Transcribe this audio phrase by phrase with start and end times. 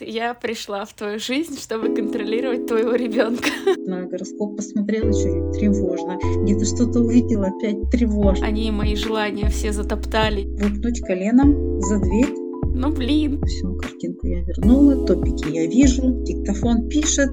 [0.00, 3.50] Я пришла в твою жизнь, чтобы контролировать твоего ребенка.
[3.86, 6.18] На гороскоп посмотрела, что тревожно.
[6.42, 8.46] Где-то что-то увидела, опять тревожно.
[8.46, 10.44] Они мои желания все затоптали.
[10.44, 12.34] Выпнуть коленом за дверь.
[12.74, 13.42] Ну блин.
[13.44, 17.30] Всю картинку я вернула, топики я вижу, диктофон пишет.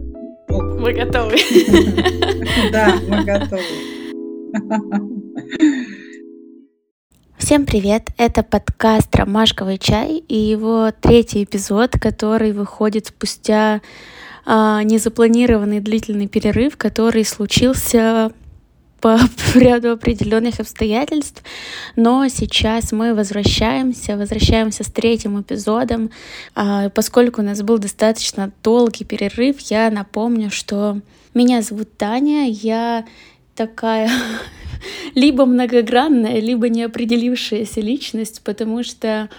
[0.49, 1.35] Мы готовы.
[2.71, 3.63] Да, мы готовы.
[7.47, 8.09] Всем привет!
[8.17, 13.79] Это подкаст «Ромашковый чай» и его третий эпизод, который выходит спустя
[14.45, 18.33] а, незапланированный длительный перерыв, который случился
[18.99, 19.17] по
[19.55, 21.41] ряду определенных обстоятельств,
[21.95, 26.11] но сейчас мы возвращаемся, возвращаемся с третьим эпизодом.
[26.53, 30.99] А, поскольку у нас был достаточно долгий перерыв, я напомню, что
[31.33, 33.05] меня зовут Таня, я
[33.57, 34.09] такая
[35.15, 39.29] либо многогранная, либо неопределившаяся личность, потому что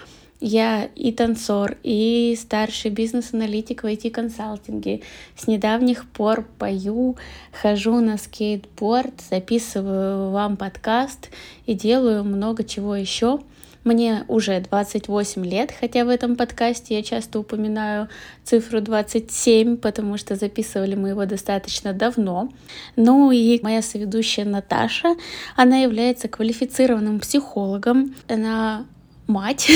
[0.41, 5.01] я и танцор, и старший бизнес-аналитик в IT-консалтинге.
[5.35, 7.17] С недавних пор пою,
[7.51, 11.29] хожу на скейтборд, записываю вам подкаст
[11.65, 13.39] и делаю много чего еще.
[13.83, 18.09] Мне уже 28 лет, хотя в этом подкасте я часто упоминаю
[18.43, 22.49] цифру 27, потому что записывали мы его достаточно давно.
[22.97, 25.15] Ну и моя соведущая Наташа,
[25.55, 28.15] она является квалифицированным психологом.
[28.27, 28.85] Она
[29.27, 29.71] мать,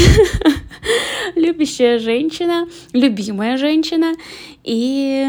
[1.35, 4.13] любящая женщина, любимая женщина
[4.63, 5.27] и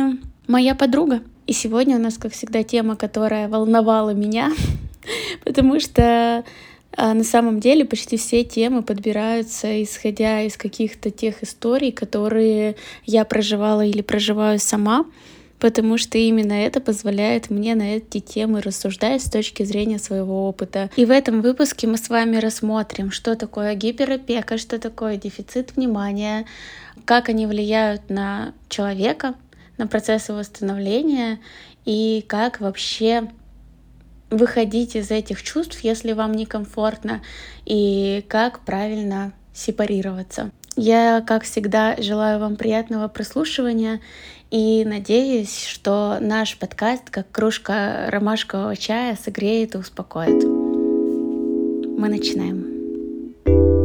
[0.48, 1.20] моя подруга.
[1.46, 4.50] И сегодня у нас, как всегда, тема, которая волновала меня,
[5.44, 6.42] потому что
[6.96, 13.84] на самом деле почти все темы подбираются, исходя из каких-то тех историй, которые я проживала
[13.84, 15.06] или проживаю сама,
[15.58, 20.90] потому что именно это позволяет мне на эти темы рассуждать с точки зрения своего опыта.
[20.96, 26.46] И в этом выпуске мы с вами рассмотрим, что такое гиперопека, что такое дефицит внимания,
[27.04, 29.34] как они влияют на человека,
[29.78, 31.40] на процессы восстановления
[31.84, 33.30] и как вообще
[34.30, 37.22] выходить из этих чувств, если вам некомфортно,
[37.64, 40.50] и как правильно сепарироваться.
[40.76, 44.00] Я, как всегда, желаю вам приятного прослушивания
[44.50, 50.42] и надеюсь, что наш подкаст, как кружка ромашкового чая, согреет и успокоит.
[51.96, 53.83] Мы начинаем.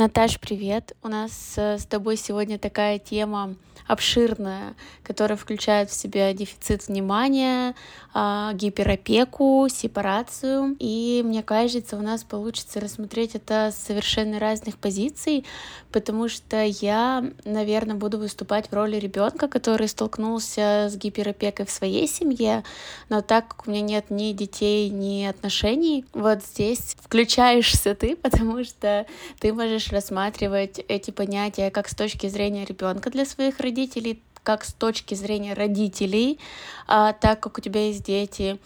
[0.00, 0.96] Наташ, привет!
[1.02, 3.54] У нас э, с тобой сегодня такая тема
[3.90, 7.74] обширная, которая включает в себя дефицит внимания,
[8.14, 10.76] а, гиперопеку, сепарацию.
[10.78, 15.44] И мне кажется, у нас получится рассмотреть это с совершенно разных позиций,
[15.90, 22.06] потому что я, наверное, буду выступать в роли ребенка, который столкнулся с гиперопекой в своей
[22.06, 22.62] семье,
[23.08, 28.62] но так как у меня нет ни детей, ни отношений, вот здесь включаешься ты, потому
[28.64, 29.06] что
[29.40, 34.72] ты можешь рассматривать эти понятия как с точки зрения ребенка для своих родителей, как с
[34.72, 36.38] точки зрения родителей,
[36.86, 38.58] а, так как у тебя есть дети,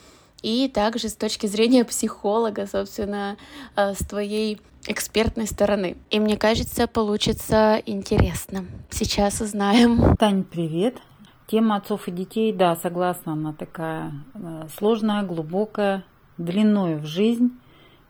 [0.43, 3.37] и также с точки зрения психолога, собственно,
[3.75, 5.97] а, с твоей экспертной стороны.
[6.11, 8.67] И мне кажется, получится интересно.
[8.91, 10.17] Сейчас узнаем.
[10.17, 10.99] Тань, привет.
[11.47, 16.05] Тема отцов и детей, да, согласна, она такая э, сложная, глубокая,
[16.39, 17.51] длинную в жизнь.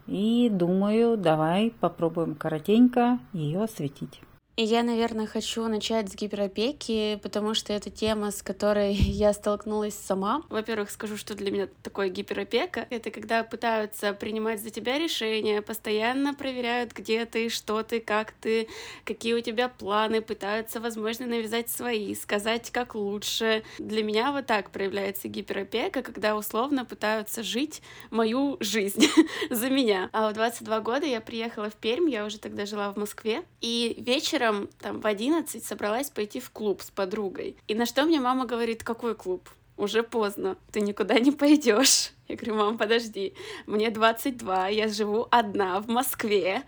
[0.06, 4.20] И думаю, давай попробуем коротенько ее осветить.
[4.56, 9.94] И я, наверное, хочу начать с гиперопеки, потому что это тема, с которой я столкнулась
[9.94, 10.42] сама.
[10.48, 12.86] Во-первых, скажу, что для меня такое гиперопека.
[12.90, 18.68] Это когда пытаются принимать за тебя решения, постоянно проверяют, где ты, что ты, как ты,
[19.04, 23.64] какие у тебя планы, пытаются, возможно, навязать свои, сказать, как лучше.
[23.80, 27.82] Для меня вот так проявляется гиперопека, когда условно пытаются жить
[28.12, 29.08] мою жизнь
[29.50, 30.10] за меня.
[30.12, 33.96] А в 22 года я приехала в Пермь, я уже тогда жила в Москве, и
[33.98, 37.56] вечером вечером, там, в 11 собралась пойти в клуб с подругой.
[37.68, 39.48] И на что мне мама говорит, какой клуб?
[39.76, 42.12] Уже поздно, ты никуда не пойдешь.
[42.26, 43.34] Я говорю, мам, подожди,
[43.66, 46.62] мне 22, я живу одна в Москве,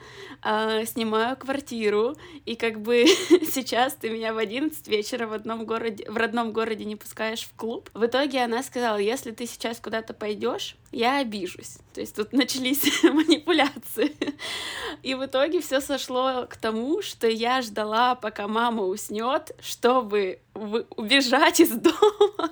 [0.44, 2.14] э, снимаю квартиру,
[2.44, 3.06] и как бы
[3.50, 7.56] сейчас ты меня в 11 вечера в, одном городе, в родном городе не пускаешь в
[7.56, 7.88] клуб.
[7.94, 11.78] В итоге она сказала, если ты сейчас куда-то пойдешь, я обижусь.
[11.94, 14.14] То есть тут начались манипуляции.
[15.02, 21.60] И в итоге все сошло к тому, что я ждала, пока мама уснет, чтобы убежать
[21.60, 22.50] из дома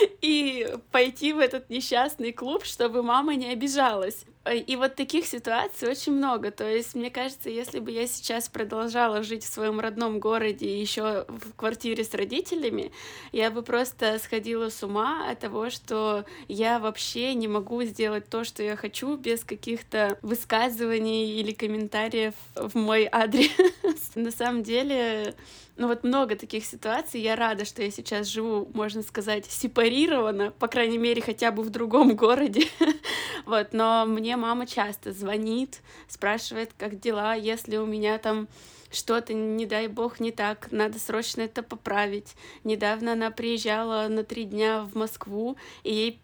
[0.20, 4.24] и пойти в этот несчастный клуб, чтобы мама не обижалась.
[4.66, 6.50] И вот таких ситуаций очень много.
[6.50, 11.26] То есть, мне кажется, если бы я сейчас продолжала жить в своем родном городе еще
[11.28, 12.90] в квартире с родителями,
[13.32, 18.44] я бы просто сходила с ума от того, что я вообще не могу сделать то,
[18.44, 23.50] что я хочу, без каких-то высказываний или комментариев в мой адрес.
[24.14, 25.34] На самом деле,
[25.78, 27.20] ну вот много таких ситуаций.
[27.20, 31.70] Я рада, что я сейчас живу, можно сказать, сепарированно, по крайней мере, хотя бы в
[31.70, 32.66] другом городе.
[33.46, 38.48] вот, но мне мама часто звонит, спрашивает, как дела, если у меня там
[38.90, 42.34] что-то, не дай бог, не так, надо срочно это поправить.
[42.64, 46.20] Недавно она приезжала на три дня в Москву, и ей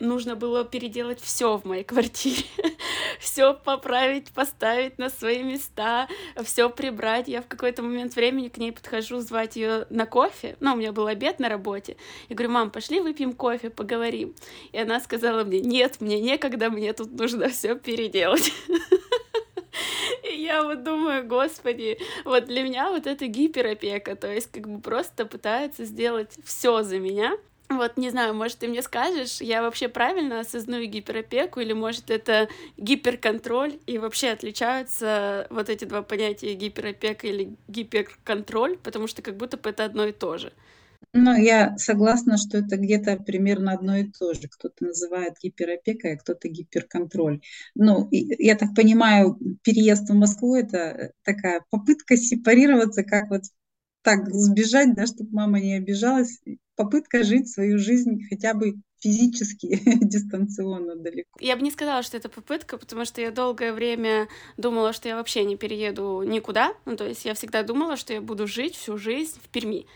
[0.00, 2.44] нужно было переделать все в моей квартире,
[3.20, 6.08] все поправить, поставить на свои места,
[6.42, 7.28] все прибрать.
[7.28, 10.56] Я в какой-то момент времени к ней подхожу звать ее на кофе.
[10.60, 11.96] Ну, у меня был обед на работе.
[12.28, 14.34] Я говорю, мам, пошли выпьем кофе, поговорим.
[14.72, 18.52] И она сказала мне, нет, мне некогда, мне тут нужно все переделать.
[20.22, 24.80] И я вот думаю, господи, вот для меня вот это гиперопека, то есть как бы
[24.80, 27.36] просто пытаются сделать все за меня,
[27.70, 32.48] вот, не знаю, может, ты мне скажешь, я вообще правильно осознаю гиперопеку, или, может, это
[32.76, 39.56] гиперконтроль, и вообще отличаются вот эти два понятия гиперопека или гиперконтроль, потому что как будто
[39.56, 40.52] бы это одно и то же.
[41.12, 44.48] Ну, я согласна, что это где-то примерно одно и то же.
[44.48, 47.40] Кто-то называет гиперопекой, а кто-то гиперконтроль.
[47.76, 53.42] Ну, я так понимаю, переезд в Москву– это такая попытка сепарироваться, как вот
[54.02, 56.40] так сбежать, да, чтобы мама не обижалась,
[56.76, 61.28] попытка жить свою жизнь хотя бы физически дистанционно далеко.
[61.38, 65.16] Я бы не сказала, что это попытка, потому что я долгое время думала, что я
[65.16, 66.74] вообще не перееду никуда.
[66.86, 69.86] Ну, то есть я всегда думала, что я буду жить всю жизнь в Перми.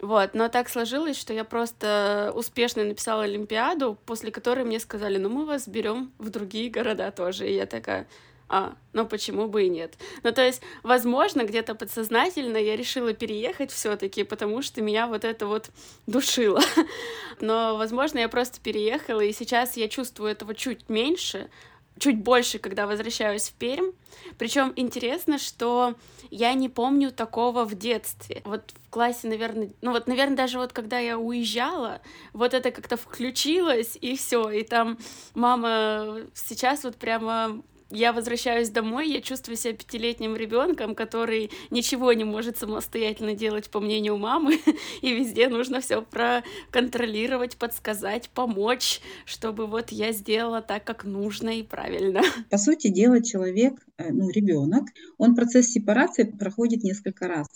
[0.00, 5.28] Вот, но так сложилось, что я просто успешно написала Олимпиаду, после которой мне сказали, ну
[5.28, 7.48] мы вас берем в другие города тоже.
[7.48, 8.06] И я такая,
[8.48, 9.98] а, ну почему бы и нет?
[10.22, 15.46] Ну, то есть, возможно, где-то подсознательно я решила переехать все-таки, потому что меня вот это
[15.46, 15.70] вот
[16.06, 16.60] душило.
[17.40, 21.50] Но, возможно, я просто переехала, и сейчас я чувствую этого чуть меньше,
[21.98, 23.92] чуть больше, когда возвращаюсь в Пермь.
[24.38, 25.94] Причем интересно, что
[26.30, 28.40] я не помню такого в детстве.
[28.44, 32.00] Вот в классе, наверное, ну вот, наверное, даже вот когда я уезжала,
[32.32, 34.98] вот это как-то включилось, и все, и там
[35.34, 42.24] мама сейчас вот прямо я возвращаюсь домой, я чувствую себя пятилетним ребенком, который ничего не
[42.24, 44.58] может самостоятельно делать, по мнению мамы,
[45.02, 51.62] и везде нужно все проконтролировать, подсказать, помочь, чтобы вот я сделала так, как нужно и
[51.62, 52.22] правильно.
[52.50, 54.84] По сути дела, человек, э, ну, ребенок,
[55.16, 57.46] он процесс сепарации проходит несколько раз.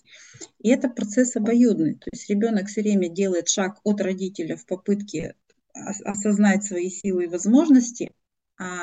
[0.61, 1.95] И это процесс обоюдный.
[1.95, 5.35] То есть ребенок все время делает шаг от родителя в попытке
[5.75, 8.13] осознать свои силы и возможности,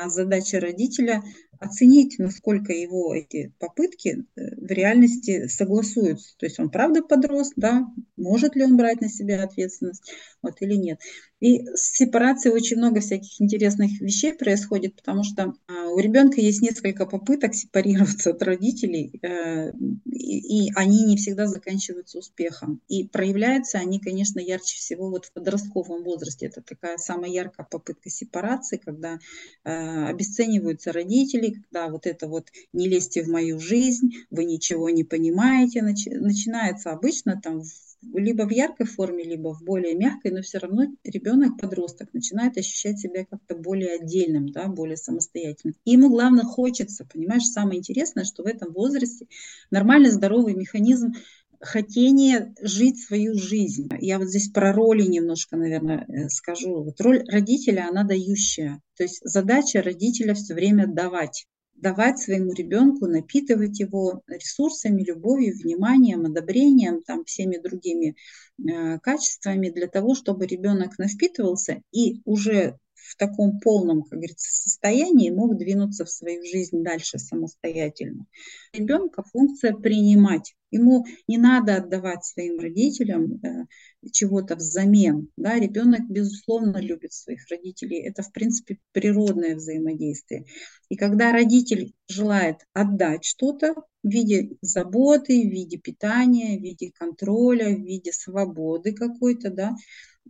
[0.07, 1.23] задача родителя
[1.59, 6.37] оценить, насколько его эти попытки э, в реальности согласуются.
[6.37, 7.85] То есть он правда подрос, да,
[8.15, 10.11] может ли он брать на себя ответственность
[10.41, 10.99] вот, или нет.
[11.41, 16.61] И с сепарацией очень много всяких интересных вещей происходит, потому что а, у ребенка есть
[16.61, 19.71] несколько попыток сепарироваться от родителей, э,
[20.05, 22.81] и они не всегда заканчиваются успехом.
[22.87, 26.45] И проявляются они, конечно, ярче всего вот в подростковом возрасте.
[26.45, 29.19] Это такая самая яркая попытка сепарации, когда
[29.65, 35.03] э, обесцениваются родители, когда вот это вот «не лезьте в мою жизнь», «вы ничего не
[35.03, 40.59] понимаете», начинается обычно там в либо в яркой форме, либо в более мягкой, но все
[40.59, 45.75] равно ребенок, подросток, начинает ощущать себя как-то более отдельным, да, более самостоятельным.
[45.85, 49.27] И ему, главное, хочется, понимаешь, самое интересное, что в этом возрасте
[49.71, 51.13] нормальный здоровый механизм
[51.59, 53.89] хотение жить свою жизнь.
[53.99, 56.83] Я вот здесь про роли немножко, наверное, э, скажу.
[56.83, 58.81] Вот роль родителя, она дающая.
[58.95, 61.47] То есть задача родителя все время давать
[61.81, 68.15] давать своему ребенку, напитывать его ресурсами, любовью, вниманием, одобрением, там, всеми другими
[68.59, 72.77] э, качествами для того, чтобы ребенок напитывался и уже
[73.09, 78.27] в таком полном, как говорится, состоянии мог двинуться в свою жизнь дальше самостоятельно.
[78.71, 80.53] Ребенка функция принимать.
[80.69, 83.65] Ему не надо отдавать своим родителям э,
[84.11, 85.29] чего-то взамен.
[85.35, 85.59] Да?
[85.59, 88.07] Ребенок, безусловно, любит своих родителей.
[88.07, 90.45] Это, в принципе, природное взаимодействие.
[90.89, 93.73] И когда родитель желает отдать что-то
[94.03, 99.75] в виде заботы, в виде питания, в виде контроля, в виде свободы какой-то, да,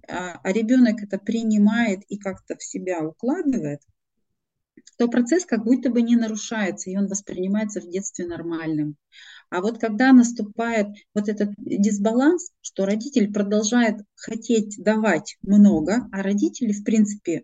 [0.07, 3.81] а, а ребенок это принимает и как-то в себя укладывает,
[4.97, 8.97] то процесс как будто бы не нарушается, и он воспринимается в детстве нормальным.
[9.49, 16.71] А вот когда наступает вот этот дисбаланс, что родитель продолжает хотеть давать много, а родители,
[16.71, 17.43] в принципе,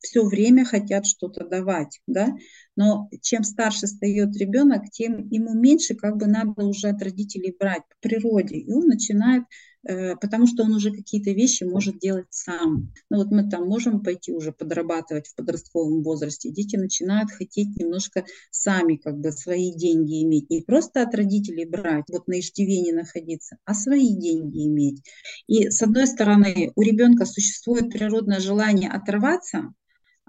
[0.00, 2.28] все время хотят что-то давать, да,
[2.76, 7.82] но чем старше встает ребенок, тем ему меньше как бы надо уже от родителей брать
[7.88, 9.44] по природе, и он начинает
[9.82, 12.92] потому что он уже какие-то вещи может делать сам.
[13.10, 16.50] Ну вот мы там можем пойти уже подрабатывать в подростковом возрасте.
[16.50, 20.50] Дети начинают хотеть немножко сами как бы свои деньги иметь.
[20.50, 25.02] Не просто от родителей брать, вот на иждивении находиться, а свои деньги иметь.
[25.46, 29.72] И с одной стороны, у ребенка существует природное желание оторваться,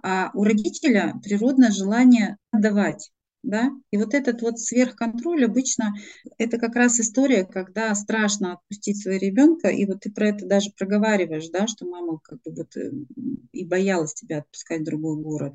[0.01, 3.11] а у родителя природное желание отдавать
[3.43, 5.93] да, и вот этот вот сверхконтроль обычно
[6.37, 10.71] это как раз история, когда страшно отпустить своего ребенка, и вот ты про это даже
[10.77, 12.91] проговариваешь, да, что мама как бы вот э,
[13.53, 15.53] и боялась тебя отпускать в другой город.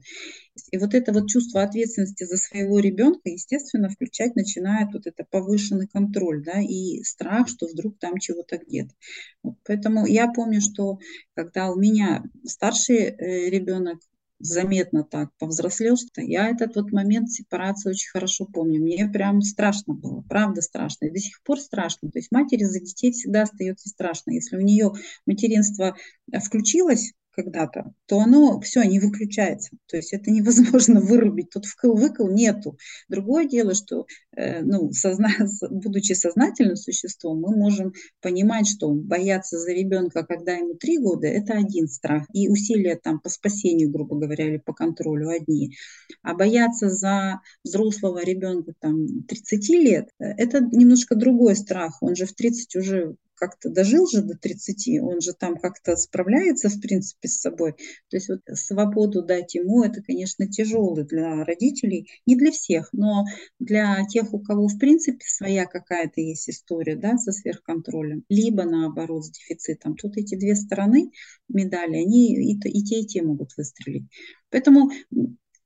[0.71, 5.87] И вот это вот чувство ответственности за своего ребенка, естественно, включать начинает вот это повышенный
[5.87, 8.95] контроль, да, и страх, что вдруг там чего-то где-то.
[9.43, 10.99] Вот поэтому я помню, что
[11.35, 14.01] когда у меня старший э, ребенок
[14.39, 18.81] заметно так повзрослел, что я этот вот момент сепарации очень хорошо помню.
[18.81, 21.07] Мне прям страшно было, правда страшно.
[21.07, 22.11] И до сих пор страшно.
[22.11, 24.33] То есть матери за детей всегда остается страшно.
[24.33, 24.93] Если у нее
[25.27, 25.97] материнство
[26.45, 29.77] включилось, когда-то, то оно все не выключается.
[29.87, 31.51] То есть это невозможно вырубить.
[31.51, 32.79] Тут вкл-выкл нету.
[33.09, 35.31] Другое дело, что э, ну, созна...
[35.71, 41.55] будучи сознательным существом, мы можем понимать, что бояться за ребенка, когда ему три года, это
[41.55, 42.25] один страх.
[42.33, 45.75] И усилия там по спасению, грубо говоря, или по контролю одни.
[46.23, 51.99] А бояться за взрослого ребенка там 30 лет, э, это немножко другой страх.
[52.01, 56.71] Он же в 30 уже как-то дожил же до 30, он же там как-то справляется,
[56.71, 57.73] в принципе, с собой.
[58.09, 63.25] То есть вот свободу дать ему, это, конечно, тяжелый для родителей, не для всех, но
[63.59, 69.27] для тех, у кого, в принципе, своя какая-то есть история, да, со сверхконтролем, либо, наоборот,
[69.27, 69.97] с дефицитом.
[69.97, 71.11] Тут эти две стороны
[71.49, 74.09] медали, они и, и те, и те могут выстрелить.
[74.51, 74.91] Поэтому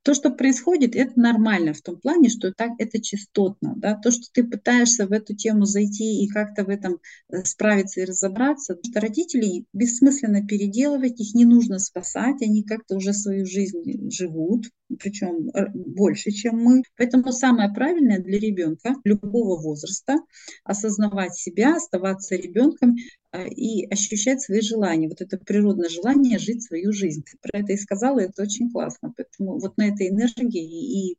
[0.09, 3.75] то, что происходит, это нормально в том плане, что так это частотно.
[3.77, 3.95] Да?
[3.95, 6.97] То, что ты пытаешься в эту тему зайти и как-то в этом
[7.31, 12.97] э, справиться и разобраться, потому что родителей бессмысленно переделывать, их не нужно спасать, они как-то
[12.97, 16.85] уже свою жизнь живут, причем больше, чем мы.
[16.97, 20.17] Поэтому самое правильное для ребенка любого возраста
[20.65, 22.97] осознавать себя, оставаться ребенком
[23.35, 25.09] и ощущать свои желания.
[25.09, 27.23] Вот это природное желание жить свою жизнь.
[27.23, 29.13] Ты про это и сказала, это очень классно.
[29.17, 31.17] Поэтому вот на этой энергии и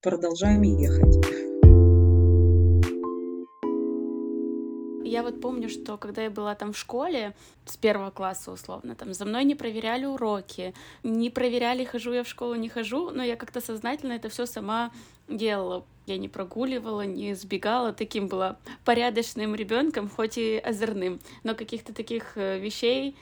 [0.00, 1.53] продолжаем ехать.
[5.14, 9.14] Я вот помню, что когда я была там в школе, с первого класса условно, там
[9.14, 13.36] за мной не проверяли уроки, не проверяли, хожу я в школу, не хожу, но я
[13.36, 14.90] как-то сознательно это все сама
[15.28, 15.84] делала.
[16.06, 22.36] Я не прогуливала, не сбегала, таким была порядочным ребенком, хоть и озорным, но каких-то таких
[22.36, 23.14] э, вещей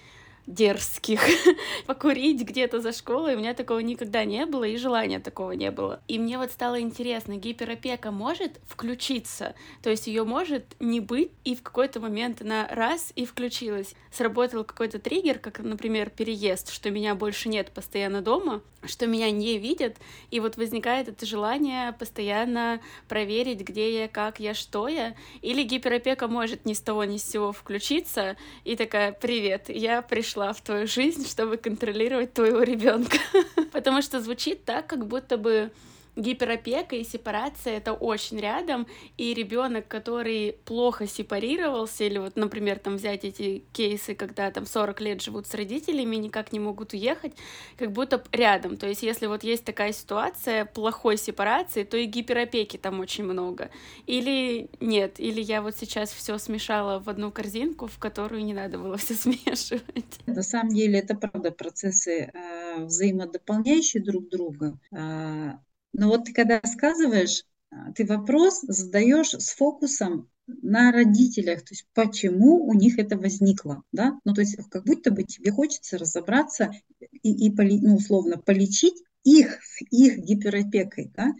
[0.46, 1.20] дерзких,
[1.86, 3.34] покурить где-то за школой.
[3.34, 6.00] У меня такого никогда не было, и желания такого не было.
[6.08, 11.54] И мне вот стало интересно, гиперопека может включиться, то есть ее может не быть, и
[11.54, 13.94] в какой-то момент она раз и включилась.
[14.10, 19.58] Сработал какой-то триггер, как, например, переезд, что меня больше нет постоянно дома, что меня не
[19.58, 19.96] видят,
[20.30, 26.26] и вот возникает это желание постоянно проверить, где я, как я, что я, или гиперопека
[26.26, 30.62] может ни с того ни с сего включиться, и такая, привет, я пришла пришла в
[30.62, 33.18] твою жизнь, чтобы контролировать твоего ребенка.
[33.72, 35.70] Потому что звучит так, как будто бы
[36.16, 42.96] гиперопека и сепарация это очень рядом, и ребенок, который плохо сепарировался, или вот, например, там
[42.96, 47.32] взять эти кейсы, когда там 40 лет живут с родителями, никак не могут уехать,
[47.78, 48.76] как будто рядом.
[48.76, 53.70] То есть, если вот есть такая ситуация плохой сепарации, то и гиперопеки там очень много.
[54.06, 58.78] Или нет, или я вот сейчас все смешала в одну корзинку, в которую не надо
[58.78, 60.20] было все смешивать.
[60.26, 64.78] На самом деле это правда процессы э, взаимодополняющие друг друга.
[64.92, 65.52] Э,
[65.92, 71.86] но вот ты когда рассказываешь, а, ты вопрос задаешь с фокусом на родителях, то есть
[71.94, 76.72] почему у них это возникло, да, ну то есть как будто бы тебе хочется разобраться
[77.00, 81.34] и, и ну, условно полечить их их гиперопекой, да,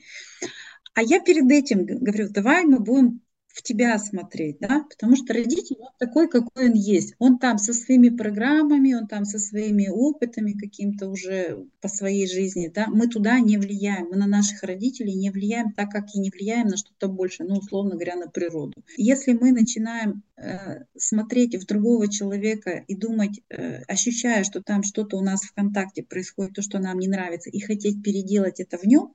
[0.94, 5.76] а я перед этим говорю, давай мы будем в тебя смотреть, да, потому что родитель
[5.78, 7.14] он такой, какой он есть.
[7.18, 12.71] Он там со своими программами, он там со своими опытами каким-то уже по своей жизни,
[12.75, 12.87] да.
[12.88, 16.68] Мы туда не влияем, мы на наших родителей не влияем так, как и не влияем
[16.68, 18.73] на что-то больше, ну, условно говоря, на природу.
[18.97, 25.16] Если мы начинаем э, смотреть в другого человека и думать, э, ощущая, что там что-то
[25.18, 28.85] у нас в контакте происходит, то, что нам не нравится, и хотеть переделать это в
[28.85, 29.14] нем,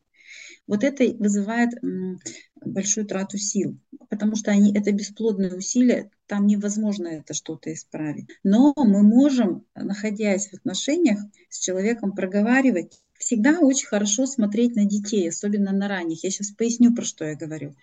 [0.67, 1.71] Вот это вызывает
[2.63, 8.27] большую трату сил, потому что они, это бесплодные усилия, там невозможно это что-то исправить.
[8.43, 11.19] Но мы можем, находясь в отношениях
[11.49, 16.23] с человеком, проговаривать всегда очень хорошо смотреть на детей, особенно на ранних.
[16.23, 17.75] Я сейчас поясню, про что я говорю.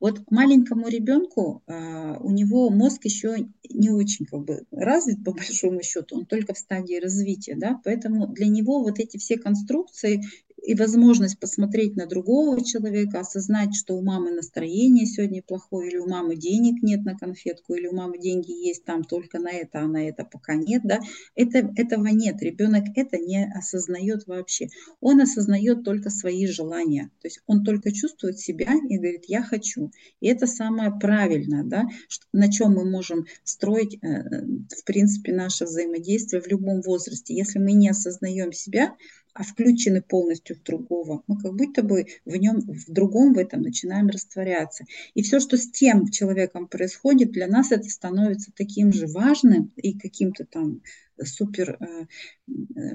[0.00, 5.82] Вот маленькому ребенку а, у него мозг еще не очень как бы развит по большому
[5.82, 10.24] счету, он только в стадии развития, да, поэтому для него вот эти все конструкции
[10.68, 16.06] и возможность посмотреть на другого человека, осознать, что у мамы настроение сегодня плохое, или у
[16.06, 19.86] мамы денег нет на конфетку, или у мамы деньги есть там только на это, а
[19.86, 21.00] на это пока нет, да,
[21.34, 22.42] это, этого нет.
[22.42, 24.68] Ребенок это не осознает вообще.
[25.00, 27.10] Он осознает только свои желания.
[27.22, 29.90] То есть он только чувствует себя и говорит, я хочу.
[30.20, 31.86] И это самое правильное, да,
[32.34, 37.32] на чем мы можем строить, э, в принципе, наше взаимодействие в любом возрасте.
[37.32, 38.94] Если мы не осознаем себя,
[39.38, 43.62] а включены полностью в другого, мы как будто бы в нем, в другом в этом
[43.62, 44.84] начинаем растворяться.
[45.14, 49.96] И все, что с тем человеком происходит, для нас это становится таким же важным и
[49.96, 50.82] каким-то там
[51.22, 52.06] супер э, э,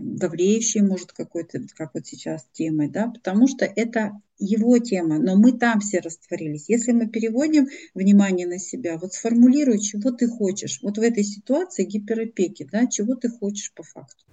[0.01, 5.53] давлеющей, может, какой-то, как вот сейчас темой, да, потому что это его тема, но мы
[5.53, 6.67] там все растворились.
[6.67, 10.79] Если мы переводим внимание на себя, вот сформулируй, чего ты хочешь.
[10.81, 14.25] Вот в этой ситуации гиперопеки, да, чего ты хочешь по факту.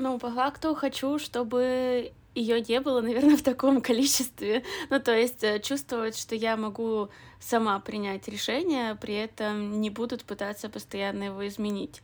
[0.00, 4.64] Ну, по факту хочу, чтобы ее не было, наверное, в таком количестве.
[4.88, 10.24] Ну, то есть э, чувствовать, что я могу сама принять решение, при этом не будут
[10.24, 12.00] пытаться постоянно его изменить.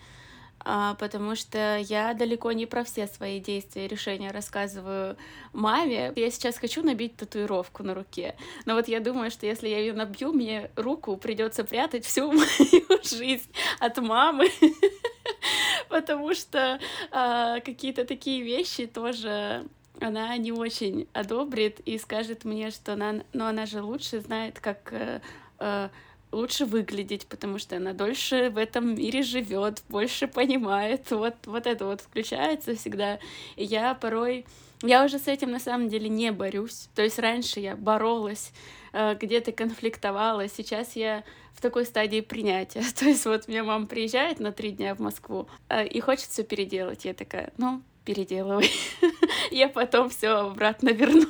[0.69, 5.17] А, потому что я далеко не про все свои действия и решения рассказываю
[5.53, 6.13] маме.
[6.17, 9.93] Я сейчас хочу набить татуировку на руке, но вот я думаю, что если я ее
[9.93, 14.49] набью, мне руку придется прятать всю мою жизнь от мамы.
[15.89, 16.81] потому что
[17.13, 19.67] а, какие-то такие вещи тоже
[20.01, 24.93] она не очень одобрит и скажет мне, что она, ну, она же лучше знает, как
[24.93, 25.21] э,
[25.59, 25.89] э,
[26.37, 31.11] лучше выглядеть, потому что она дольше в этом мире живет, больше понимает.
[31.11, 33.19] Вот, вот это вот включается всегда.
[33.57, 34.45] И я порой...
[34.83, 36.89] Я уже с этим на самом деле не борюсь.
[36.95, 38.53] То есть раньше я боролась,
[38.93, 40.49] э, где-то конфликтовала.
[40.49, 41.25] Сейчас я
[41.55, 42.83] в такой стадии принятия.
[42.99, 46.45] То есть вот меня мама приезжает на три дня в Москву э, и хочет все
[46.45, 47.07] переделать.
[47.07, 48.71] Я такая, ну, переделывай.
[49.51, 51.27] Я потом все обратно верну.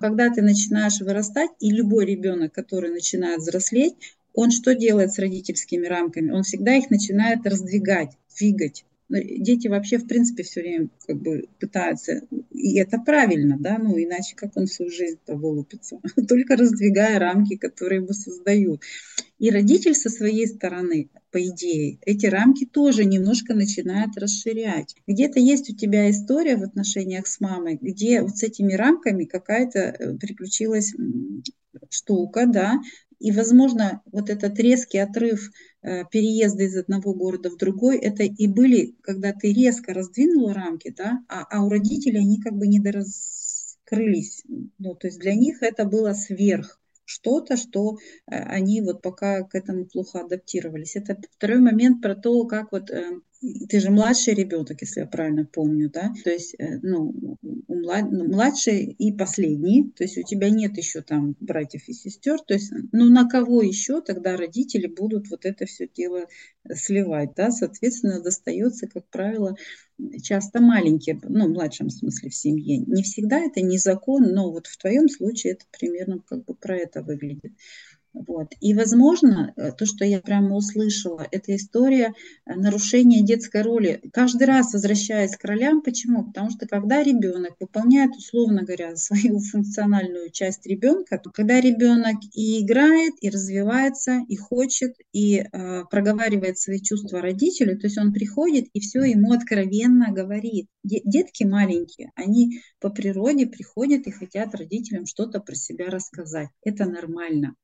[0.00, 5.88] Когда ты начинаешь вырастать, и любой ребенок, который начинает взрослеть, он что делает с родительскими
[5.88, 6.30] рамками?
[6.30, 8.84] Он всегда их начинает раздвигать, двигать.
[9.08, 12.22] Дети вообще, в принципе, все время как бы пытаются,
[12.52, 15.98] и это правильно, да, ну иначе как он всю жизнь-то вылупится,
[16.28, 18.82] только раздвигая рамки, которые ему создают.
[19.40, 24.94] И родитель со своей стороны, по идее, эти рамки тоже немножко начинает расширять.
[25.08, 29.78] Где-то есть у тебя история в отношениях с мамой, где вот с этими рамками какая-то
[29.78, 30.92] э, приключилась
[31.90, 32.80] штука, да,
[33.18, 35.50] и, возможно, вот этот резкий отрыв
[35.82, 40.94] э, переезда из одного города в другой, это и были, когда ты резко раздвинула рамки,
[40.96, 44.44] да, а, а у родителей они как бы не дораскрылись.
[44.78, 49.54] Ну, то есть для них это было сверх что-то, что э, они вот пока к
[49.54, 50.94] этому плохо адаптировались.
[50.94, 55.44] Это второй момент про то, как вот э, ты же младший ребенок, если я правильно
[55.44, 56.12] помню, да?
[56.24, 61.36] То есть, э, ну, ну, младший и последний, то есть у тебя нет еще там
[61.38, 65.88] братьев и сестер, то есть, ну, на кого еще тогда родители будут вот это все
[65.88, 66.26] дело
[66.74, 67.50] сливать, да?
[67.50, 69.56] Соответственно, достается, как правило,
[70.22, 72.78] часто маленькие, ну, в младшем смысле в семье.
[72.78, 76.76] Не всегда это не закон, но вот в твоем случае это примерно как бы про
[76.76, 77.52] это выглядит.
[78.14, 78.48] Вот.
[78.60, 82.14] И, возможно, э, то, что я прямо услышала, это история
[82.46, 84.00] э, нарушения детской роли.
[84.12, 86.24] Каждый раз возвращаясь к ролям, почему?
[86.24, 92.64] Потому что когда ребенок выполняет, условно говоря, свою функциональную часть ребенка, то когда ребенок и
[92.64, 98.66] играет, и развивается, и хочет, и э, проговаривает свои чувства родителю, то есть он приходит
[98.72, 100.68] и все ему откровенно говорит.
[100.82, 106.48] Детки маленькие, они по природе приходят и хотят родителям что-то про себя рассказать.
[106.64, 107.54] Это нормально.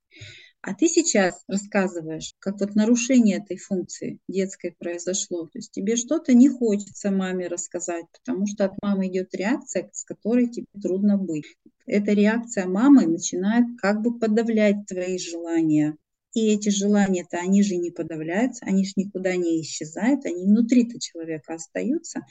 [0.61, 5.45] А ты сейчас рассказываешь, как вот нарушение этой функции детской произошло.
[5.45, 10.03] То есть тебе что-то не хочется маме рассказать, потому что от мамы идет реакция, с
[10.03, 11.45] которой тебе трудно быть.
[11.85, 15.97] Эта реакция мамы начинает как бы подавлять твои желания
[16.35, 21.53] и эти желания-то, они же не подавляются, они же никуда не исчезают, они внутри-то человека
[21.53, 22.21] остаются,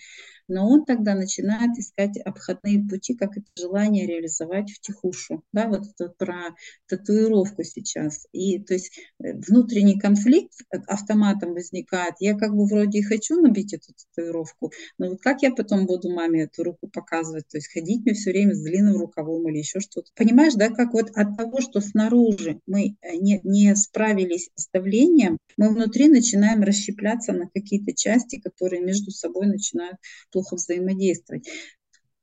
[0.47, 5.43] но он тогда начинает искать обходные пути, как это желание реализовать в тихушу.
[5.53, 6.55] Да, вот это про
[6.87, 8.27] татуировку сейчас.
[8.33, 10.53] И то есть э, внутренний конфликт
[10.87, 12.14] автоматом возникает.
[12.21, 16.11] Я как бы вроде и хочу набить эту татуировку, но вот как я потом буду
[16.11, 17.49] маме эту руку показывать?
[17.49, 20.11] То есть ходить мне все время с длинным рукавом или еще что-то.
[20.14, 25.38] Понимаешь, да, как вот от того, что снаружи мы э, не, не справились с давлением,
[25.57, 29.98] мы внутри начинаем расщепляться на какие-то части, которые между собой начинают
[30.33, 31.48] плохо взаимодействовать.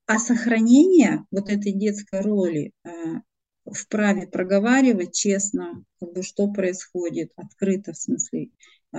[0.06, 2.90] А сохранение вот этой детской роли э,
[3.66, 8.50] вправе проговаривать честно, как бы, что происходит, открыто в смысле,
[8.94, 8.98] э,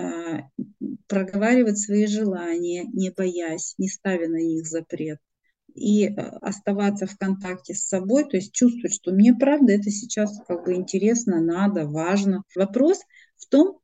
[1.09, 5.19] проговаривать свои желания, не боясь, не ставя на них запрет
[5.75, 10.39] и э, оставаться в контакте с собой, то есть чувствовать, что мне правда это сейчас
[10.47, 12.43] как бы интересно, надо, важно.
[12.55, 13.01] Вопрос
[13.37, 13.79] в том,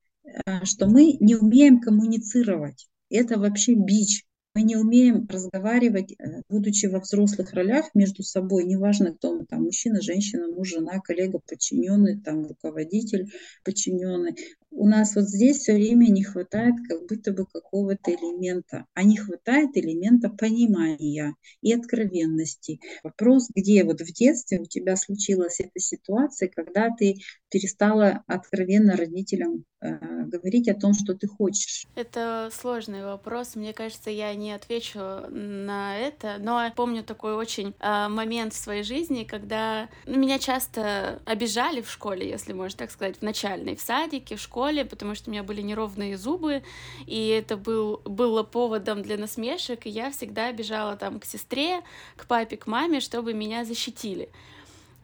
[0.64, 2.88] что мы не умеем коммуницировать.
[3.10, 4.27] Это вообще бич
[4.58, 9.62] мы не умеем разговаривать, э, будучи во взрослых ролях между собой, неважно, кто мы там,
[9.62, 13.30] мужчина, женщина, муж, жена, коллега, подчиненный, там, руководитель,
[13.64, 14.34] подчиненный.
[14.70, 19.16] У нас вот здесь все время не хватает как будто бы какого-то элемента, а не
[19.16, 22.80] хватает элемента понимания и откровенности.
[23.04, 27.16] Вопрос, где вот в детстве у тебя случилась эта ситуация, когда ты
[27.48, 29.88] перестала откровенно родителям э,
[30.26, 31.86] говорить о том, что ты хочешь?
[31.94, 33.56] Это сложный вопрос.
[33.56, 34.98] Мне кажется, я не отвечу
[35.30, 41.20] на это, но помню такой очень э, момент в своей жизни, когда ну, меня часто
[41.24, 45.30] обижали в школе, если можно так сказать, в начальной, в садике, в школе, потому что
[45.30, 46.62] у меня были неровные зубы,
[47.06, 51.80] и это был, было поводом для насмешек, и я всегда бежала там к сестре,
[52.16, 54.30] к папе, к маме, чтобы меня защитили.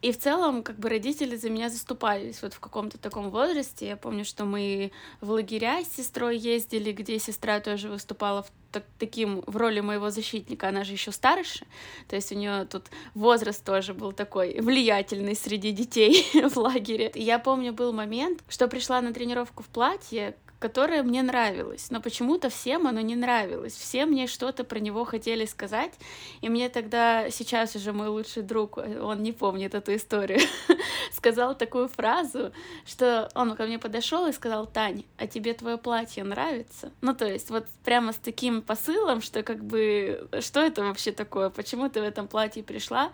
[0.04, 3.88] И в целом, как бы родители за меня заступались вот в каком-то таком возрасте.
[3.88, 8.84] Я помню, что мы в лагеря с сестрой ездили, где сестра тоже выступала в так,
[8.98, 10.68] таким в роли моего защитника.
[10.68, 11.64] Она же еще старше,
[12.06, 17.10] то есть у нее тут возраст тоже был такой влиятельный среди детей в лагере.
[17.14, 22.00] И я помню, был момент, что пришла на тренировку в платье, которое мне нравилось, но
[22.00, 23.74] почему-то всем оно не нравилось.
[23.74, 25.92] Все мне что-то про него хотели сказать,
[26.40, 30.40] и мне тогда, сейчас уже мой лучший друг, он не помнит эту историю,
[31.12, 32.50] сказал такую фразу,
[32.86, 36.90] что он ко мне подошел и сказал, Тань, а тебе твое платье нравится?
[37.02, 41.50] Ну, то есть вот прямо с таким посылом, что как бы, что это вообще такое,
[41.50, 43.12] почему ты в этом платье пришла?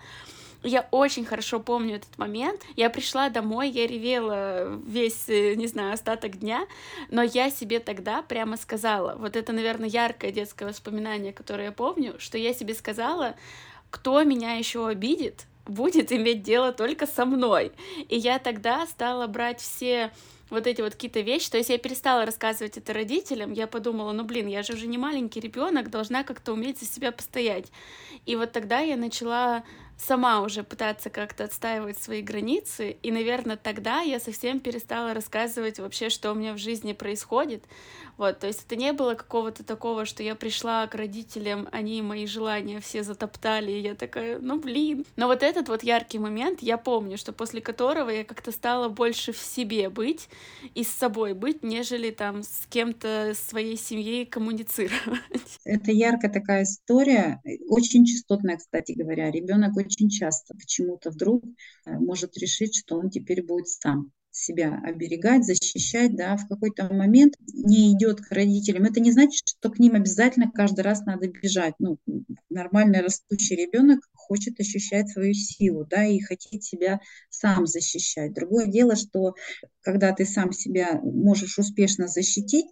[0.62, 2.60] Я очень хорошо помню этот момент.
[2.76, 6.66] Я пришла домой, я ревела весь, э, не знаю, остаток дня,
[7.10, 12.14] но я себе тогда прямо сказала, вот это, наверное, яркое детское воспоминание, которое я помню,
[12.18, 13.36] что я себе сказала,
[13.90, 17.72] кто меня еще обидит, будет иметь дело только со мной.
[18.08, 20.10] И я тогда стала брать все
[20.50, 21.50] вот эти вот какие-то вещи.
[21.50, 23.52] То есть я перестала рассказывать это родителям.
[23.52, 27.12] Я подумала, ну блин, я же уже не маленький ребенок, должна как-то уметь за себя
[27.12, 27.70] постоять.
[28.26, 29.64] И вот тогда я начала
[30.00, 36.08] сама уже пытаться как-то отстаивать свои границы, и, наверное, тогда я совсем перестала рассказывать вообще,
[36.08, 37.64] что у меня в жизни происходит,
[38.16, 42.26] вот, то есть это не было какого-то такого, что я пришла к родителям, они мои
[42.26, 45.06] желания все затоптали, и я такая, ну блин.
[45.16, 49.32] Но вот этот вот яркий момент, я помню, что после которого я как-то стала больше
[49.32, 50.28] в себе быть
[50.74, 55.58] и с собой быть, нежели там с кем-то, своей семьей коммуницировать.
[55.64, 59.30] Это яркая такая история, очень частотная, кстати говоря.
[59.30, 59.76] Ребенок
[60.10, 61.44] часто почему-то вдруг
[61.86, 67.34] э, может решить, что он теперь будет сам себя оберегать, защищать, да, в какой-то момент
[67.52, 68.84] не идет к родителям.
[68.84, 71.74] Это не значит, что к ним обязательно каждый раз надо бежать.
[71.78, 71.98] Ну,
[72.48, 78.32] нормальный растущий ребенок хочет ощущать свою силу, да, и хочет себя сам защищать.
[78.32, 79.34] Другое дело, что
[79.80, 82.66] когда ты сам себя можешь успешно защитить,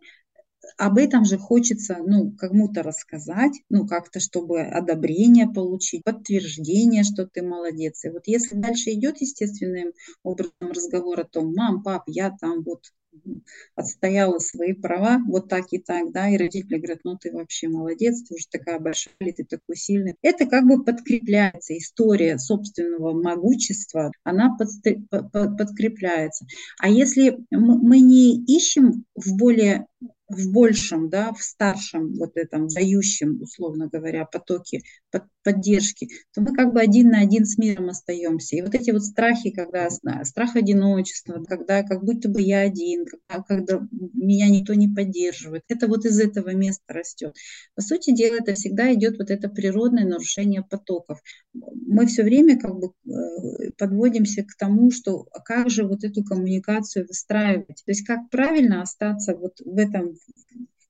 [0.76, 7.42] об этом же хочется, ну, кому-то рассказать, ну, как-то, чтобы одобрение получить, подтверждение, что ты
[7.42, 8.04] молодец.
[8.04, 12.82] И вот если дальше идет естественным образом разговор о том, мам, пап, я там вот
[13.74, 18.22] отстояла свои права вот так и так, да, и родители говорят, ну ты вообще молодец,
[18.22, 20.16] ты уже такая большая, ты такой сильный.
[20.22, 26.46] Это как бы подкрепляется, история собственного могущества, она подкрепляется.
[26.80, 29.86] А если мы не ищем в более
[30.28, 36.54] в большем, да, в старшем вот этом дающем, условно говоря, потоке под, поддержки, то мы
[36.54, 38.56] как бы один на один с миром остаемся.
[38.56, 39.88] И вот эти вот страхи, когда
[40.24, 45.86] страх одиночества, когда как будто бы я один, когда, когда меня никто не поддерживает, это
[45.86, 47.34] вот из этого места растет.
[47.74, 51.20] По сути дела, это всегда идет вот это природное нарушение потоков.
[51.54, 57.06] Мы все время как бы э, подводимся к тому, что как же вот эту коммуникацию
[57.06, 57.82] выстраивать.
[57.84, 60.14] То есть как правильно остаться вот в этом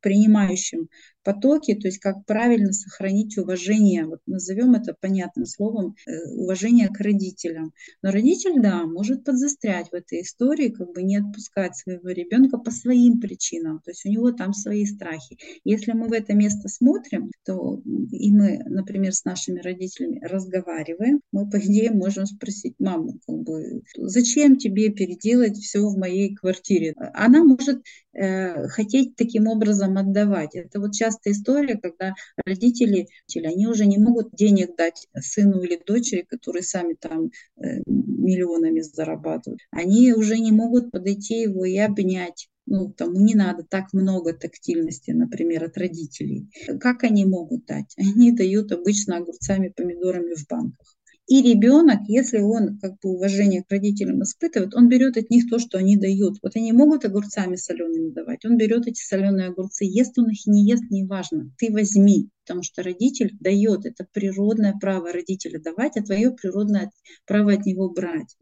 [0.00, 0.88] принимающем
[1.28, 6.98] потоке, то есть как правильно сохранить уважение, вот назовем это понятным словом, э, уважение к
[7.00, 7.74] родителям.
[8.02, 12.70] Но родитель, да, может подзастрять в этой истории, как бы не отпускать своего ребенка по
[12.70, 15.36] своим причинам, то есть у него там свои страхи.
[15.64, 17.78] Если мы в это место смотрим, то
[18.10, 23.82] и мы, например, с нашими родителями разговариваем, мы, по идее, можем спросить маму, как бы,
[23.98, 26.94] зачем тебе переделать все в моей квартире?
[27.12, 27.82] Она может
[28.14, 30.54] э, хотеть таким образом отдавать.
[30.54, 35.80] Это вот часто частая история, когда родители, они уже не могут денег дать сыну или
[35.84, 39.60] дочери, которые сами там э, миллионами зарабатывают.
[39.70, 45.12] Они уже не могут подойти его и обнять ну, тому не надо так много тактильности,
[45.12, 46.50] например, от родителей.
[46.80, 47.94] Как они могут дать?
[47.96, 50.97] Они дают обычно огурцами, помидорами в банках.
[51.28, 55.58] И ребенок, если он как бы уважение к родителям испытывает, он берет от них то,
[55.58, 56.38] что они дают.
[56.42, 60.66] Вот они могут огурцами солеными давать, он берет эти соленые огурцы, ест он их не
[60.66, 66.30] ест, неважно, ты возьми, потому что родитель дает, это природное право родителя давать, а твое
[66.30, 66.90] природное
[67.26, 68.34] право от него брать.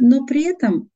[0.00, 0.90] Но при этом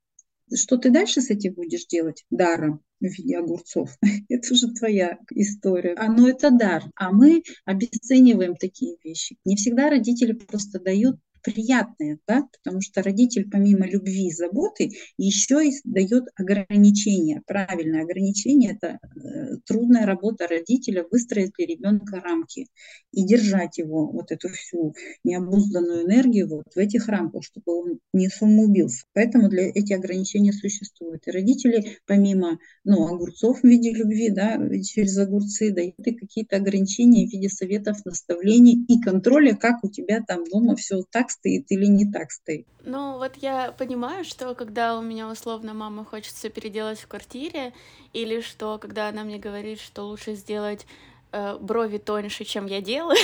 [0.54, 3.90] что ты дальше с этим будешь делать даром в виде огурцов?
[4.28, 5.94] это уже твоя история.
[5.94, 6.84] Оно это дар.
[6.94, 9.36] А мы обесцениваем такие вещи.
[9.44, 15.66] Не всегда родители просто дают приятное, да, потому что родитель помимо любви и заботы еще
[15.66, 17.42] и дает ограничения.
[17.46, 22.66] Правильное ограничение– это э, трудная работа родителя выстроить для ребенка рамки
[23.12, 28.28] и держать его, вот эту всю необузданную энергию вот в этих рамках, чтобы он не
[28.28, 29.04] самоубился.
[29.14, 31.26] Поэтому для эти ограничения существуют.
[31.26, 37.26] И родители помимо ну, огурцов в виде любви, да, через огурцы дают и какие-то ограничения
[37.26, 41.86] в виде советов, наставлений и контроля, как у тебя там дома все так стоит или
[41.86, 42.66] не так стоит.
[42.84, 47.72] Ну, вот я понимаю, что когда у меня условно мама хочет все переделать в квартире,
[48.12, 50.86] или что когда она мне говорит, что лучше сделать
[51.32, 53.18] э, брови тоньше, чем я делаю,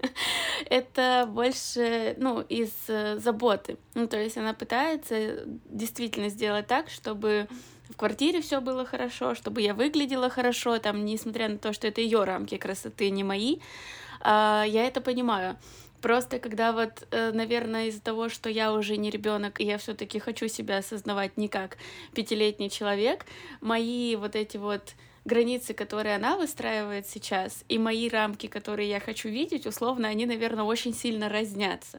[0.70, 3.76] это больше, ну, из э, заботы.
[3.94, 7.48] Ну, то есть она пытается действительно сделать так, чтобы
[7.88, 12.00] в квартире все было хорошо, чтобы я выглядела хорошо, там, несмотря на то, что это
[12.00, 13.58] ее рамки красоты, не мои,
[14.20, 15.56] а, я это понимаю.
[16.06, 20.20] Просто когда вот, э, наверное, из-за того, что я уже не ребенок, и я все-таки
[20.20, 21.78] хочу себя осознавать не как
[22.14, 23.26] пятилетний человек,
[23.60, 29.28] мои вот эти вот границы, которые она выстраивает сейчас, и мои рамки, которые я хочу
[29.28, 31.98] видеть, условно, они, наверное, очень сильно разнятся.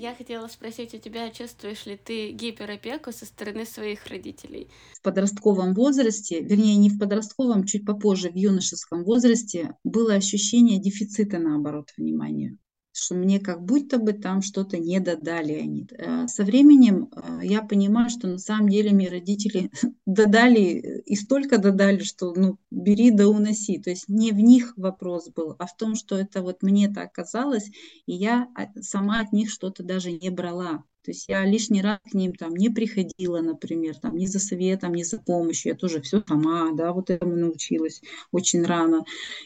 [0.00, 4.70] Я хотела спросить у тебя, чувствуешь ли ты гиперопеку со стороны своих родителей?
[4.92, 11.40] В подростковом возрасте, вернее, не в подростковом, чуть попозже, в юношеском возрасте, было ощущение дефицита,
[11.40, 12.56] наоборот, внимания
[12.92, 15.86] что мне как будто бы там что-то не додали они.
[15.90, 19.70] Э, со временем э, я понимаю, что на самом деле мне родители
[20.06, 23.78] додали и столько додали, что ну бери да уноси.
[23.78, 27.12] То есть не в них вопрос был, а в том, что это вот мне так
[27.12, 27.70] казалось,
[28.06, 28.48] и я
[28.80, 30.84] сама от них что-то даже не брала.
[31.08, 34.92] То есть я лишний раз к ним там не приходила, например, там ни за советом,
[34.92, 35.72] ни за помощью.
[35.72, 39.04] Я тоже все сама, да, вот этому научилась очень рано.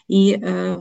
[0.09, 0.79] И э,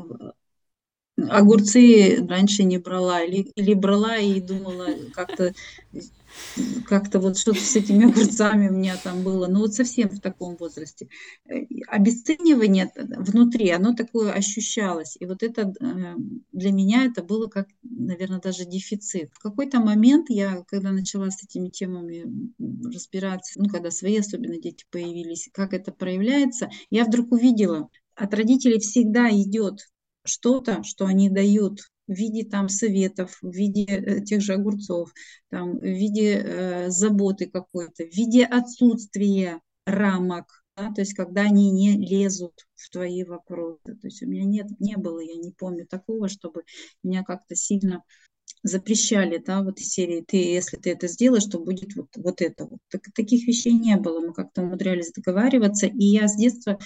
[1.29, 5.53] огурцы раньше не брала или, или брала и думала как-то
[6.85, 10.55] как-то вот что-то с этими огурцами у меня там было, ну вот совсем в таком
[10.55, 11.07] возрасте.
[11.47, 15.17] Э, обесценивание внутри, оно такое ощущалось.
[15.19, 16.15] И вот это э,
[16.51, 19.29] для меня это было как, наверное, даже дефицит.
[19.33, 22.25] В какой-то момент я, когда начала с этими темами
[22.83, 28.79] разбираться, ну когда свои особенно дети появились, как это проявляется, я вдруг увидела, от родителей
[28.79, 29.87] всегда идет
[30.23, 35.13] что-то, что они дают в виде там советов, в виде э, тех же огурцов,
[35.49, 41.71] там, в виде э, заботы какой-то, в виде отсутствия рамок, да, то есть когда они
[41.71, 43.79] не лезут в твои вопросы.
[43.83, 46.63] То есть у меня нет, не было, я не помню такого, чтобы
[47.03, 48.03] меня как-то сильно
[48.63, 52.65] запрещали, да, вот из серии, ты, если ты это сделаешь, то будет вот, вот это
[52.65, 52.79] вот.
[52.89, 56.77] Так, таких вещей не было, мы как-то умудрялись договариваться, и я с детства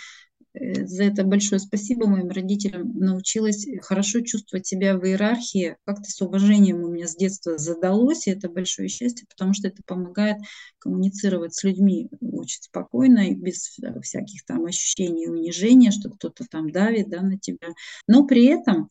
[0.60, 5.78] за это большое спасибо моим родителям, научилась хорошо чувствовать себя в иерархии.
[5.86, 9.82] Как-то с уважением у меня с детства задалось, и это большое счастье, потому что это
[9.86, 10.38] помогает
[10.80, 17.10] коммуницировать с людьми очень спокойно и без всяких там ощущений унижения, что кто-то там давит
[17.10, 17.70] да, на тебя.
[18.08, 18.90] Но при этом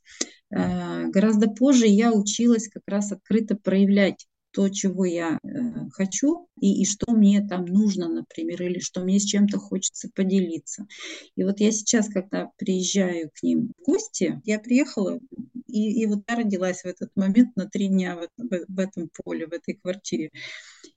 [0.51, 5.49] э, гораздо позже я училась как раз открыто проявлять то, чего я э,
[5.93, 10.87] хочу и, и что мне там нужно, например, или что мне с чем-то хочется поделиться.
[11.35, 15.19] И вот я сейчас, когда приезжаю к ним в гости, я приехала,
[15.67, 19.11] и, и вот я родилась в этот момент на три дня в, в, в этом
[19.25, 20.31] поле, в этой квартире.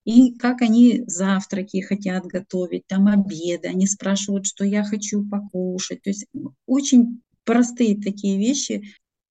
[0.05, 6.03] И как они завтраки хотят готовить, там обеды, они спрашивают, что я хочу покушать.
[6.03, 6.27] То есть
[6.67, 8.83] очень простые такие вещи,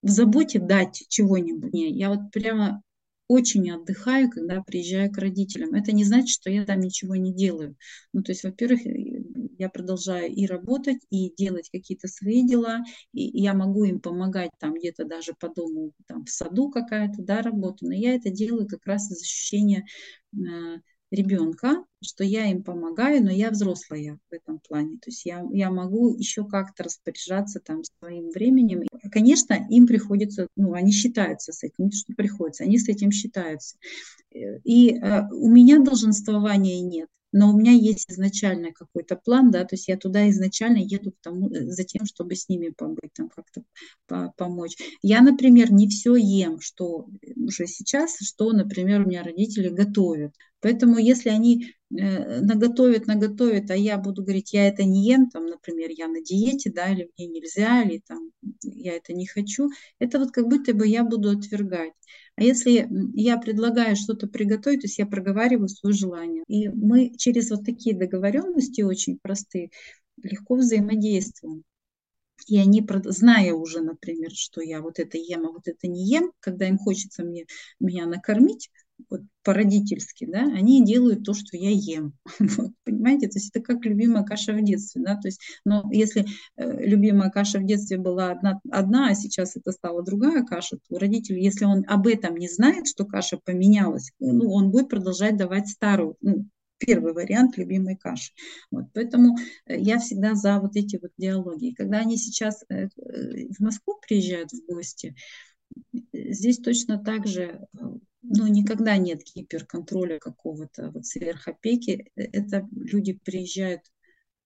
[0.02, 1.70] в заботе дать чего-нибудь.
[1.72, 2.82] Я вот прямо
[3.28, 5.74] очень отдыхаю, когда приезжаю к родителям.
[5.74, 7.76] Это не значит, что я там ничего не делаю.
[8.12, 9.22] Ну, то есть, во-первых, э,
[9.58, 14.74] я продолжаю и работать, и делать какие-то свои дела, и я могу им помогать там
[14.74, 18.86] где-то даже по дому, там в саду какая-то, да, работа, но я это делаю как
[18.86, 19.86] раз из ощущения
[20.34, 20.38] э,
[21.10, 24.98] ребенка, что я им помогаю, но я взрослая в этом плане.
[24.98, 28.82] То есть я, я могу еще как-то распоряжаться там своим временем.
[29.10, 33.10] Конечно, им приходится, ну, они считаются с этим, не то, что приходится, они с этим
[33.10, 33.76] считаются.
[34.34, 39.64] Э, и э, у меня долженствования нет но у меня есть изначально какой-то план, да,
[39.64, 43.12] то есть я туда изначально еду к тому, э, за тем, чтобы с ними побыть,
[43.14, 43.62] там как-то
[44.06, 44.76] по помочь.
[45.02, 50.32] Я, например, не все ем, что уже сейчас, что, например, у меня родители готовят.
[50.60, 55.46] Поэтому если они э, наготовят, наготовят, а я буду говорить, я это не ем, там,
[55.46, 58.30] например, я на диете, да, или мне нельзя, или там
[58.62, 59.68] я это не хочу,
[59.98, 61.92] это вот как будто бы я буду отвергать.
[62.36, 66.44] А если я предлагаю что-то приготовить, то есть я проговариваю свое желание.
[66.48, 69.70] И мы через вот такие договоренности очень простые
[70.22, 71.64] легко взаимодействуем.
[72.46, 76.32] И они, зная уже, например, что я вот это ем, а вот это не ем,
[76.40, 77.46] когда им хочется мне,
[77.80, 78.70] меня накормить,
[79.10, 82.14] вот, по-родительски, да, они делают то, что я ем.
[82.56, 86.26] Вот, понимаете, то есть это как любимая каша в детстве, да, то есть, но если
[86.56, 90.98] э, любимая каша в детстве была одна, одна, а сейчас это стала другая каша, то
[90.98, 95.68] родитель, если он об этом не знает, что каша поменялась, ну, он будет продолжать давать
[95.68, 96.46] старую, ну,
[96.78, 98.32] первый вариант любимой каши.
[98.70, 101.74] Вот, поэтому э, я всегда за вот эти вот диалоги.
[101.76, 105.14] когда они сейчас э, э, в Москву приезжают в гости,
[106.12, 107.66] здесь точно так же
[108.28, 112.10] ну, никогда нет гиперконтроля какого-то, вот сверхопеки.
[112.16, 113.82] Э, это люди приезжают,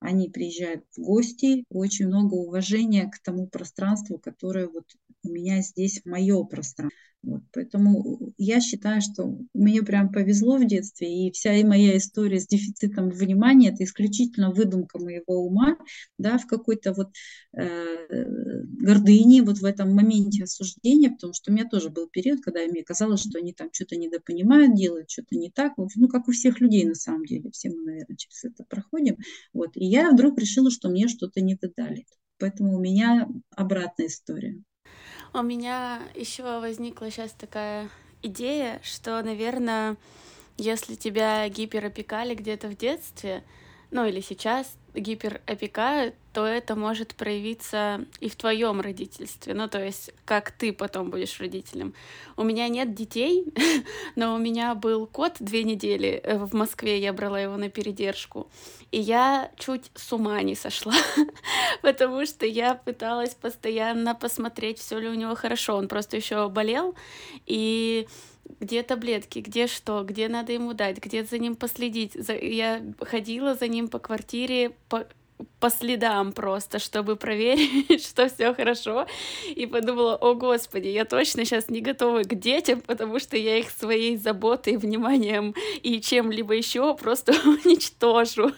[0.01, 4.85] они приезжают в гости, очень много уважения к тому пространству, которое вот
[5.23, 6.97] у меня здесь, мое пространство.
[7.23, 12.47] Вот, поэтому я считаю, что мне прям повезло в детстве, и вся моя история с
[12.47, 15.77] дефицитом внимания– это исключительно выдумка моего ума,
[16.17, 17.11] да, в какой-то вот
[17.55, 22.61] э, гордыне, вот в этом моменте осуждения, потому что у меня тоже был период, когда
[22.65, 26.61] мне казалось, что они там что-то недопонимают, делают что-то не так, ну, как у всех
[26.61, 29.19] людей на самом деле, все мы, наверное, через это проходим,
[29.53, 32.07] вот, и я вдруг решила, что мне что-то не додали.
[32.39, 34.63] Поэтому у меня обратная история.
[35.33, 37.88] У меня еще возникла сейчас такая
[38.21, 39.97] идея, что, наверное,
[40.57, 43.45] если тебя гиперопекали где-то в детстве,
[43.93, 49.55] ну или сейчас гиперопекают, то это может проявиться и в твоем родительстве.
[49.55, 51.94] Ну, то есть, как ты потом будешь родителем.
[52.37, 53.44] У меня нет детей,
[54.16, 58.48] но у меня был кот две недели э, в Москве, я брала его на передержку.
[58.92, 60.94] И я чуть с ума не сошла,
[61.83, 65.76] потому что я пыталась постоянно посмотреть, все ли у него хорошо.
[65.76, 66.94] Он просто еще болел,
[67.46, 68.07] и
[68.59, 72.16] где таблетки, где что, где надо ему дать, где за ним последить.
[72.42, 75.07] Я ходила за ним по квартире, по,
[75.59, 79.07] по следам просто, чтобы проверить, что все хорошо.
[79.55, 83.70] И подумала, о господи, я точно сейчас не готова к детям, потому что я их
[83.70, 88.50] своей заботой, вниманием и чем-либо еще просто уничтожу.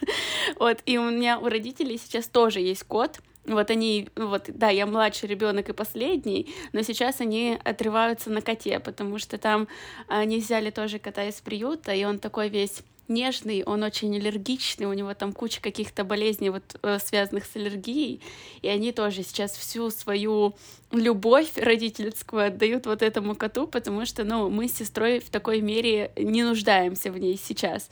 [0.58, 4.86] Вот, и у меня у родителей сейчас тоже есть кот, вот они, вот, да, я
[4.86, 9.66] младший ребенок и последний, но сейчас они отрываются на коте, потому что там
[10.06, 14.92] они взяли тоже кота из приюта, и он такой весь нежный, он очень аллергичный, у
[14.92, 18.20] него там куча каких-то болезней, вот э, связанных с аллергией,
[18.62, 20.55] и они тоже сейчас всю свою
[20.90, 26.12] любовь родительскую отдают вот этому коту, потому что, ну, мы с сестрой в такой мере
[26.16, 27.88] не нуждаемся в ней сейчас.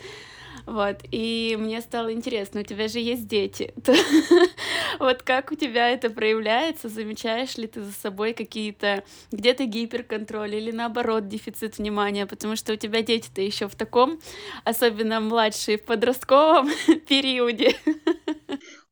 [0.67, 3.75] Вот, и мне стало интересно, у тебя же есть дети.
[4.99, 6.89] Вот как у тебя это проявляется?
[6.89, 12.27] Замечаешь ли ты за собой какие-то где-то гиперконтроль или наоборот дефицит внимания?
[12.27, 14.21] Потому что у тебя дети-то еще в таком,
[14.65, 16.69] особенно младшие, в подростковом
[17.09, 17.75] периоде.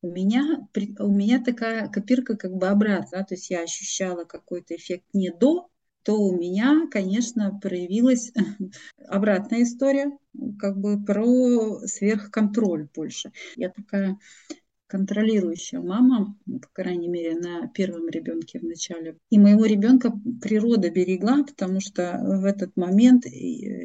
[0.01, 0.69] У меня,
[1.01, 5.69] у меня такая копирка как бы обратно, то есть я ощущала какой-то эффект не до,
[6.09, 8.33] то у меня, конечно, проявилась
[9.09, 10.11] обратная история,
[10.59, 13.31] как бы про сверхконтроль больше.
[13.57, 14.17] Я такая
[14.87, 19.19] контролирующая мама, по крайней мере, на первом ребенке в начале.
[19.29, 23.31] И моего ребенка природа берегла, потому что в этот момент э,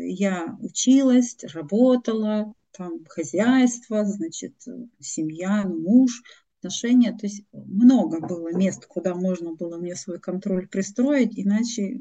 [0.07, 4.53] я училась, работала, там хозяйство, значит,
[5.01, 6.23] семья, муж,
[6.63, 7.11] отношения.
[7.11, 11.99] То есть много было мест, куда можно было мне свой контроль пристроить, иначе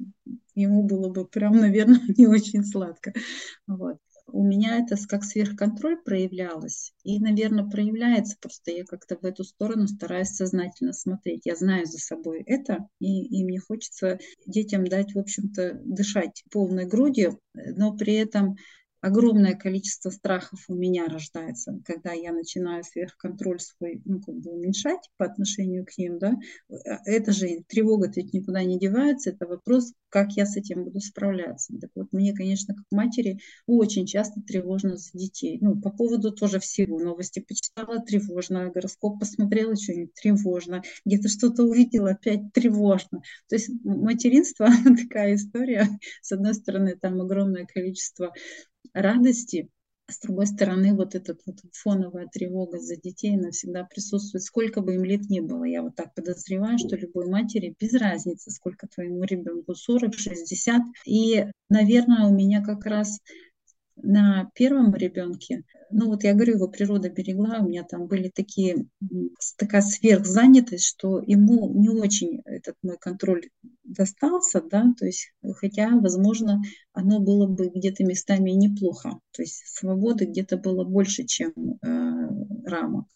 [0.55, 3.13] ему было бы прям, наверное, не очень сладко.
[3.67, 3.99] Вот
[4.29, 6.93] у меня это как сверхконтроль проявлялось.
[7.05, 11.43] И, наверное, проявляется, просто я как-то в эту сторону стараюсь сознательно смотреть.
[11.45, 16.87] Я знаю за собой это, и, и мне хочется детям дать, в общем-то, дышать полной
[16.87, 18.57] грудью, но при этом
[19.03, 25.11] огромное количество страхов у меня рождается, когда я начинаю сверхконтроль свой ну, как бы уменьшать
[25.17, 26.37] по отношению к ним, да,
[27.05, 31.75] это же тревога ведь никуда не девается, это вопрос, как я с этим буду справляться.
[31.81, 35.59] Так вот, мне, конечно, как матери очень часто тревожно за детей.
[35.61, 37.01] Ну, по поводу тоже всего.
[37.01, 43.23] Новости почитала, тревожно, гороскоп посмотрела, что-нибудь тревожно, где-то что-то увидела, опять тревожно.
[43.49, 44.69] То есть материнство
[45.03, 45.89] такая история.
[46.21, 48.33] С одной стороны, там огромное количество
[48.93, 49.69] радости,
[50.09, 55.05] с другой стороны, вот эта вот фоновая тревога за детей навсегда присутствует, сколько бы им
[55.05, 55.65] лет ни было.
[55.65, 60.83] Я вот так подозреваю, что любой матери без разницы, сколько твоему ребенку, 40, 60.
[61.07, 63.21] И, наверное, у меня как раз
[64.03, 68.87] на первом ребенке, ну вот я говорю, его природа берегла, у меня там были такие,
[69.57, 73.49] такая сверхзанятость, что ему не очень этот мой контроль
[73.85, 76.61] достался, да, то есть, хотя, возможно,
[76.93, 83.07] оно было бы где-то местами неплохо, то есть свободы где-то было больше, чем э, рамок.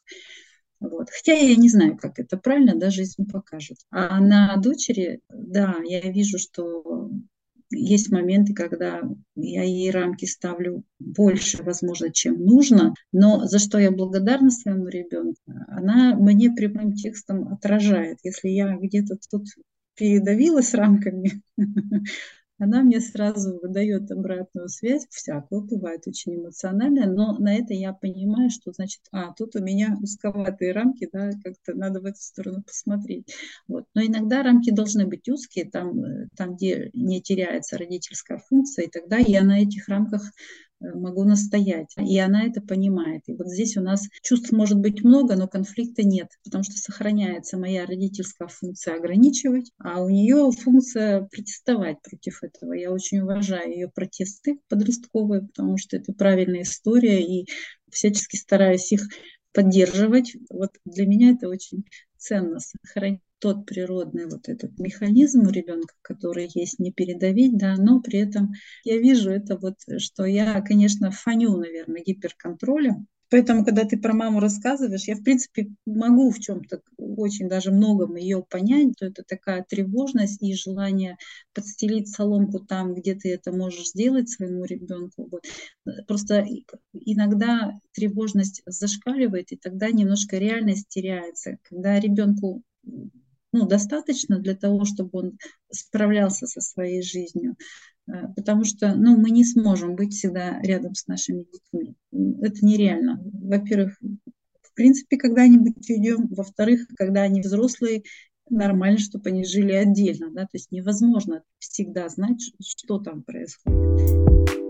[0.78, 1.08] Вот.
[1.10, 3.78] Хотя я не знаю, как это правильно, даже если покажет.
[3.90, 7.10] А на дочери, да, я вижу, что
[7.70, 9.02] есть моменты, когда
[9.34, 15.40] я ей рамки ставлю больше, возможно, чем нужно, но за что я благодарна своему ребенку,
[15.68, 18.18] она мне прямым текстом отражает.
[18.22, 19.46] Если я где-то тут
[19.96, 21.42] передавилась рамками,
[22.58, 28.50] она мне сразу выдает обратную связь, всякую, бывает очень эмоциональная, но на это я понимаю,
[28.50, 33.34] что значит, а, тут у меня узковатые рамки, да, как-то надо в эту сторону посмотреть.
[33.68, 33.84] Вот.
[33.94, 38.90] Но иногда рамки должны быть узкие, там, э, там, где не теряется родительская функция, и
[38.90, 40.22] тогда я на этих рамках
[40.80, 41.94] могу настоять.
[41.98, 43.22] И она это понимает.
[43.26, 47.58] И вот здесь у нас чувств может быть много, но конфликта нет, потому что сохраняется
[47.58, 52.72] моя родительская функция ограничивать, а у нее функция протестовать против этого.
[52.74, 57.46] Я очень уважаю ее протесты подростковые, потому что это правильная история, и
[57.90, 59.02] всячески стараюсь их
[59.52, 60.36] поддерживать.
[60.50, 61.84] Вот для меня это очень
[62.18, 68.00] ценно сохранить тот природный вот этот механизм у ребенка, который есть, не передавить, да, но
[68.00, 68.52] при этом
[68.84, 74.38] я вижу это вот, что я, конечно, фаню, наверное, гиперконтролем, Поэтому, когда ты про маму
[74.38, 79.64] рассказываешь, я, в принципе, могу в чем-то очень даже многом ее понять, то это такая
[79.68, 81.16] тревожность и желание
[81.52, 85.28] подстелить соломку там, где ты это можешь сделать своему ребенку.
[85.28, 85.44] Вот.
[86.06, 86.46] Просто
[86.92, 91.58] иногда тревожность зашкаливает, и тогда немножко реальность теряется.
[91.62, 92.62] Когда ребенку
[93.56, 95.38] ну, достаточно для того, чтобы он
[95.70, 97.56] справлялся со своей жизнью.
[98.08, 101.94] Э, потому что ну, мы не сможем быть всегда рядом с нашими детьми.
[102.42, 103.20] Это нереально.
[103.32, 103.96] Во-первых,
[104.62, 106.28] в принципе, когда-нибудь уйдем.
[106.28, 108.02] Во-вторых, когда они взрослые,
[108.48, 110.30] нормально, чтобы они жили отдельно.
[110.30, 110.42] Да?
[110.42, 114.65] То есть невозможно всегда знать, что там происходит.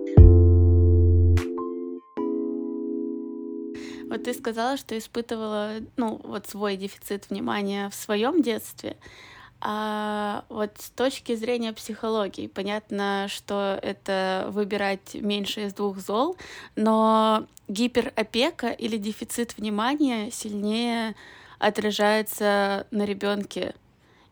[4.16, 8.96] Вот ты сказала, что испытывала, ну, вот свой дефицит внимания в своем детстве.
[9.60, 16.38] А вот с точки зрения психологии, понятно, что это выбирать меньше из двух зол,
[16.76, 21.14] но гиперопека или дефицит внимания сильнее
[21.58, 23.74] отражается на ребенке?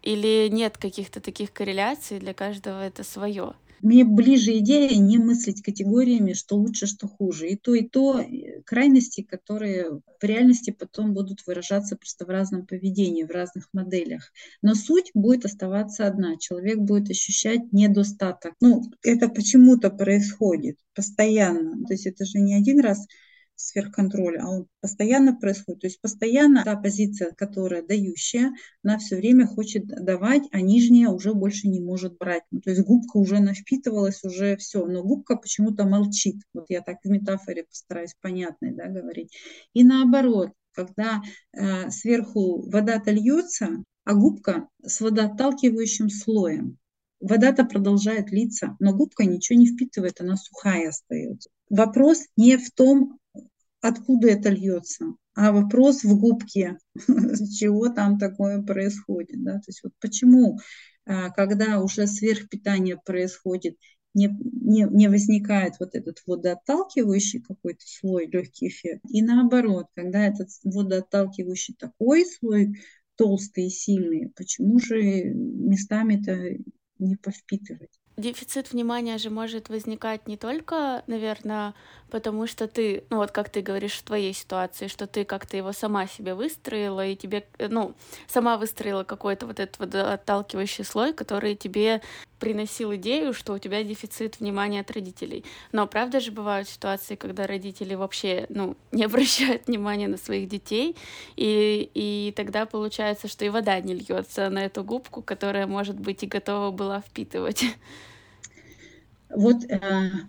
[0.00, 3.52] Или нет каких-то таких корреляций, для каждого это свое?
[3.84, 7.50] Мне ближе идея не мыслить категориями, что лучше, что хуже.
[7.50, 8.24] И то, и то
[8.64, 14.32] крайности, которые в реальности потом будут выражаться просто в разном поведении, в разных моделях.
[14.62, 16.38] Но суть будет оставаться одна.
[16.38, 18.54] Человек будет ощущать недостаток.
[18.62, 21.84] Ну, это почему-то происходит постоянно.
[21.86, 23.06] То есть это же не один раз
[23.56, 25.80] сверхконтроля, а он постоянно происходит.
[25.80, 28.52] То есть постоянно та позиция, которая дающая,
[28.82, 32.42] она все время хочет давать, а нижняя уже больше не может брать.
[32.50, 36.36] Ну, то есть губка уже навпитывалась, уже все, но губка почему-то молчит.
[36.52, 39.32] Вот я так в метафоре постараюсь понятной да, говорить.
[39.72, 46.78] И наоборот, когда э, сверху вода-то льется, а губка с водоотталкивающим слоем.
[47.20, 51.48] Вода-то продолжает литься, но губка ничего не впитывает, она сухая остается.
[51.70, 53.18] Вопрос не в том,
[53.84, 59.44] откуда это льется, а вопрос в губке, чего там такое происходит.
[59.44, 59.54] Да?
[59.56, 60.58] То есть вот почему,
[61.04, 63.76] а, когда уже сверхпитание происходит,
[64.14, 69.02] не, не, не возникает вот этот водоотталкивающий какой-то слой, легкий эффект.
[69.10, 72.78] И наоборот, когда этот водоотталкивающий такой слой
[73.16, 76.56] толстый и сильный, почему же местами-то
[76.98, 77.90] не повпитывать?
[78.16, 81.74] Дефицит внимания же может возникать не только, наверное,
[82.10, 85.72] потому что ты, ну вот как ты говоришь в твоей ситуации, что ты как-то его
[85.72, 87.96] сама себе выстроила, и тебе, ну,
[88.28, 92.02] сама выстроила какой-то вот этот вот отталкивающий слой, который тебе
[92.38, 95.44] приносил идею, что у тебя дефицит внимания от родителей.
[95.72, 100.94] Но правда же бывают ситуации, когда родители вообще, ну, не обращают внимания на своих детей,
[101.34, 106.22] и, и тогда получается, что и вода не льется на эту губку, которая, может быть,
[106.22, 107.64] и готова была впитывать.
[109.34, 109.80] Вот э,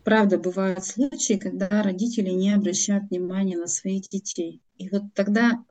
[0.04, 4.62] правда бывают случаи, когда родители не обращают внимания на своих детей.
[4.78, 5.64] И вот тогда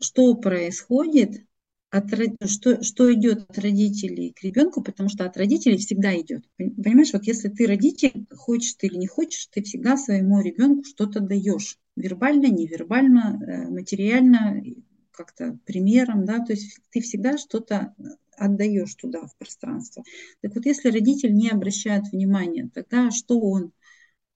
[0.00, 1.44] что происходит,
[1.90, 2.04] от,
[2.46, 6.44] что, что идет от родителей к ребенку, потому что от родителей всегда идет.
[6.56, 11.20] Понимаешь, вот если ты родитель, хочешь ты или не хочешь, ты всегда своему ребенку что-то
[11.20, 11.78] даешь.
[11.96, 14.62] Вербально, невербально, э, материально,
[15.10, 17.94] как-то примером, да, то есть ты всегда что-то
[18.38, 20.02] отдаешь туда, в пространство.
[20.40, 23.72] Так вот, если родитель не обращает внимания, тогда что он,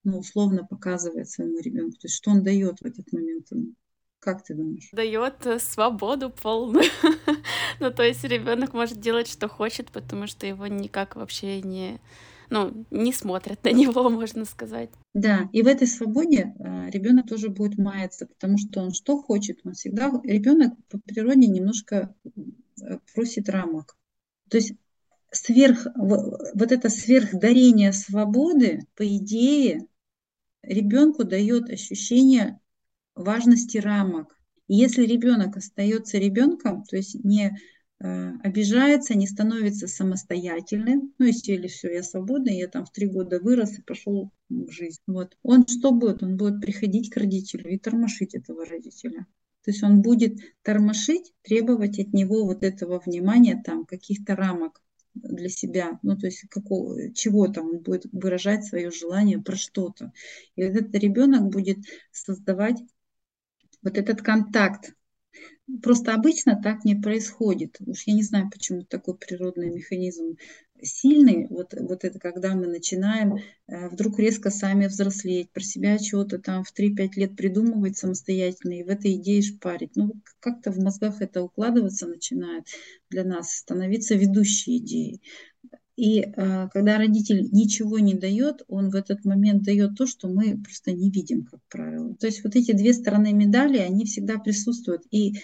[0.05, 3.75] ну, условно показывает своему ребенку, то есть что он дает в этот момент ему?
[4.19, 4.89] Как ты думаешь?
[4.93, 6.85] Дает э, свободу полную.
[7.81, 12.01] ну, то есть ребенок может делать, что хочет, потому что его никак вообще не,
[12.49, 14.91] ну, не смотрят на него, можно сказать.
[15.13, 19.59] Да, и в этой свободе э, ребенок тоже будет маяться, потому что он что хочет,
[19.65, 22.15] он всегда ребенок по природе немножко
[23.15, 23.97] просит рамок.
[24.49, 24.75] То есть
[25.31, 29.87] сверх, вот это сверхдарение свободы, по идее,
[30.63, 32.61] ребенку дает ощущение
[33.15, 34.39] важности рамок.
[34.69, 37.59] И если ребенок остается ребенком, то есть не
[38.01, 43.07] э, обижается, не становится самостоятельным, ну, если или все, я свободный, я там в три
[43.07, 45.01] года вырос и пошел в жизнь.
[45.07, 45.37] Вот.
[45.43, 46.23] Он что будет?
[46.23, 49.27] Он будет приходить к родителю и тормошить этого родителя.
[49.65, 54.81] То есть он будет тормошить, требовать от него вот этого внимания, там, каких-то рамок
[55.15, 60.13] для себя, ну, то есть какого, чего-то он будет выражать свое желание про что-то.
[60.57, 61.79] И вот этот ребенок будет
[62.11, 62.83] создавать
[63.83, 64.95] вот этот контакт
[65.83, 67.77] Просто обычно так не происходит.
[67.81, 70.37] Уж я не знаю, почему такой природный механизм
[70.83, 71.47] сильный.
[71.49, 73.37] Вот, вот это когда мы начинаем
[73.69, 78.83] э, вдруг резко сами взрослеть, про себя чего-то там в 3-5 лет придумывать самостоятельно и
[78.83, 79.97] в этой идее шпарить.
[79.97, 82.65] Ну, как-то в мозгах это укладываться начинает
[83.11, 85.21] для нас, становиться ведущей идеей.
[85.97, 90.57] И э, когда родитель ничего не дает, он в этот момент дает то, что мы
[90.57, 92.15] просто не видим, как правило.
[92.15, 95.03] То есть вот эти две стороны медали, они всегда присутствуют.
[95.11, 95.35] И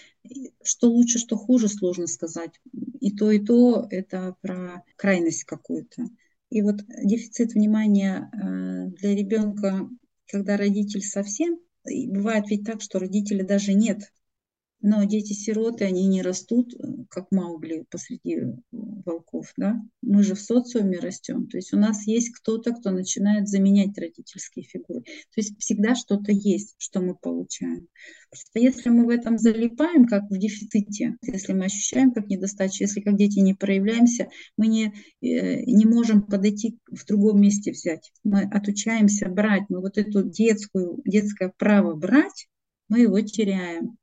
[0.63, 2.53] что лучше, что хуже, сложно сказать.
[3.01, 6.09] И то, и то это про крайность какую-то.
[6.51, 9.89] И вот дефицит внимания э, для ребенка,
[10.27, 14.11] когда родитель совсем, бывает ведь так, что родителя даже нет
[14.81, 16.79] но дети-сироты, они не растут, э,
[17.11, 19.53] как Маугли посреди э, волков.
[19.57, 19.83] Да?
[20.03, 21.49] Мы же в социуме растем.
[21.49, 25.03] То есть у нас есть кто-то, кто начинает заменять родительские фигуры.
[25.03, 27.89] То есть всегда что-то есть, что мы получаем.
[28.31, 33.01] Просто если мы в этом залипаем, как в дефиците, если мы ощущаем как недостачу, если
[33.01, 38.13] как дети не проявляемся, мы не, э, не можем подойти в другом месте взять.
[38.23, 39.65] Мы отучаемся брать.
[39.71, 42.49] Мы вот эту детскую, детское право брать,
[42.89, 43.99] мы его теряем.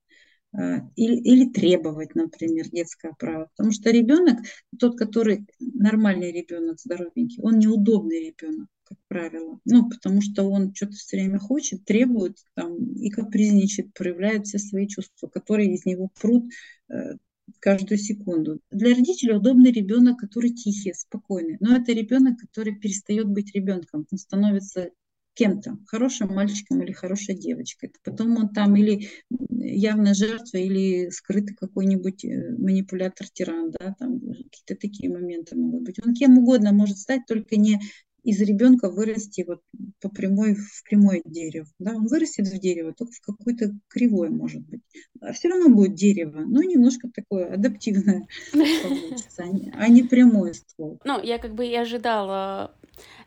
[0.57, 3.49] А, или, или требовать, например, детское право.
[3.55, 4.39] Потому что ребенок,
[4.79, 9.59] тот, который нормальный ребенок, здоровенький, он неудобный ребенок, как правило.
[9.65, 14.87] Ну, потому что он что-то все время хочет, требует там, и капризничает, проявляет все свои
[14.87, 16.45] чувства, которые из него прут
[16.89, 17.17] э,
[17.59, 18.61] каждую секунду.
[18.71, 21.57] Для родителя удобный ребенок, который тихий, спокойный.
[21.59, 24.07] Но это ребенок, который перестает быть ребенком.
[24.09, 24.91] Он становится
[25.35, 27.91] кем-то, хорошим мальчиком или хорошей девочкой.
[28.03, 35.11] Потом он там или явная жертва, или скрытый какой-нибудь э, манипулятор-тиран, да, там какие-то такие
[35.11, 35.99] моменты могут быть.
[36.03, 37.79] Он кем угодно может стать, только не
[38.25, 39.61] из ребенка вырасти вот
[40.01, 41.67] по прямой, в прямое дерево.
[41.77, 41.95] Да?
[41.95, 44.81] Он вырастет в дерево, только в какое-то кривое, может быть.
[45.21, 50.99] А все равно будет дерево, но немножко такое адаптивное получится, а, а не прямой ствол.
[51.05, 52.75] Ну, я как бы и ожидала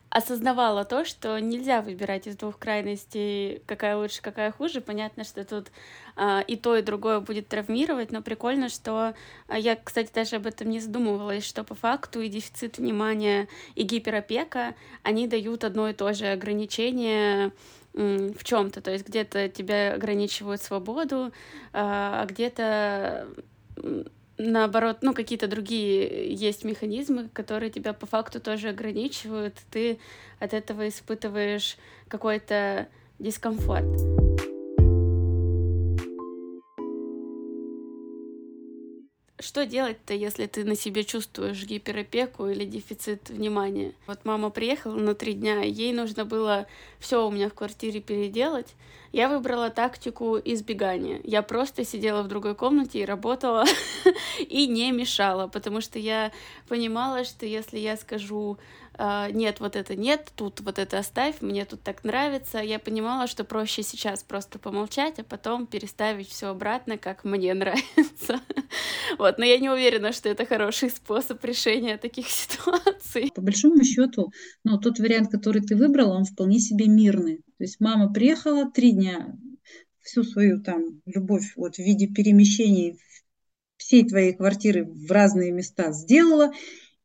[0.09, 4.81] осознавала то, что нельзя выбирать из двух крайностей, какая лучше, какая хуже.
[4.81, 5.71] Понятно, что тут
[6.15, 9.13] а, и то, и другое будет травмировать, но прикольно, что
[9.47, 13.83] а, я, кстати, даже об этом не задумывалась, что по факту и дефицит внимания, и
[13.83, 17.51] гиперопека, они дают одно и то же ограничение
[17.93, 21.31] в чем-то, то есть где-то тебя ограничивают свободу,
[21.73, 23.27] а, а где-то
[24.39, 29.99] наоборот, ну, какие-то другие есть механизмы, которые тебя по факту тоже ограничивают, ты
[30.39, 31.77] от этого испытываешь
[32.07, 32.87] какой-то
[33.19, 34.48] дискомфорт.
[39.41, 43.93] Что делать-то, если ты на себе чувствуешь гиперопеку или дефицит внимания?
[44.05, 46.67] Вот мама приехала на три дня, ей нужно было
[46.99, 48.75] все у меня в квартире переделать.
[49.13, 51.21] Я выбрала тактику избегания.
[51.23, 53.63] Я просто сидела в другой комнате и работала
[54.39, 56.33] и не мешала, потому что я
[56.67, 58.57] понимала, что если я скажу
[58.99, 62.59] нет, вот это нет, тут вот это оставь, мне тут так нравится.
[62.59, 68.41] Я понимала, что проще сейчас просто помолчать, а потом переставить все обратно, как мне нравится.
[69.17, 73.31] Вот, но я не уверена, что это хороший способ решения таких ситуаций.
[73.33, 74.31] По большому счету,
[74.63, 77.37] ну, тот вариант, который ты выбрала, он вполне себе мирный.
[77.57, 79.35] То есть мама приехала три дня,
[80.01, 82.99] всю свою там любовь вот в виде перемещений
[83.77, 86.51] всей твоей квартиры в разные места сделала,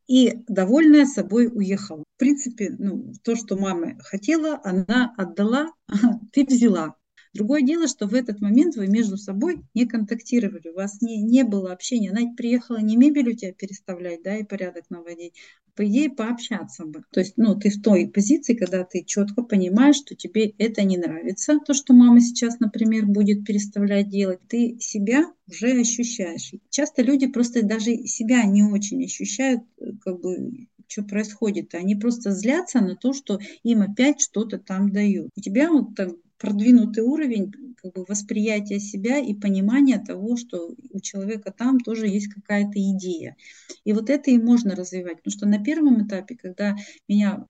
[0.07, 2.05] и довольная собой уехала.
[2.17, 5.69] В принципе, ну, то, что мама хотела, она отдала,
[6.33, 6.95] ты взяла.
[7.35, 11.43] Другое дело, что в этот момент вы между собой не контактировали, у вас не, не
[11.43, 12.11] было общения.
[12.11, 15.35] Она приехала не мебель у тебя переставлять, да, и порядок наводить,
[15.75, 17.03] по идее, пообщаться бы.
[17.11, 20.97] То есть, ну, ты в той позиции, когда ты четко понимаешь, что тебе это не
[20.97, 26.53] нравится, то, что мама сейчас, например, будет переставлять делать, ты себя уже ощущаешь.
[26.71, 31.75] Часто люди просто даже себя не очень ощущают, э, как бы что происходит.
[31.75, 35.31] Они просто злятся на то, что им опять что-то там дают.
[35.37, 41.01] У тебя вот там продвинутый уровень как бы, восприятия себя и понимания того, что у
[41.01, 43.37] человека там тоже есть какая-то идея.
[43.85, 45.19] И вот это и можно развивать.
[45.19, 46.77] Потому что на первом этапе, когда
[47.09, 47.47] меня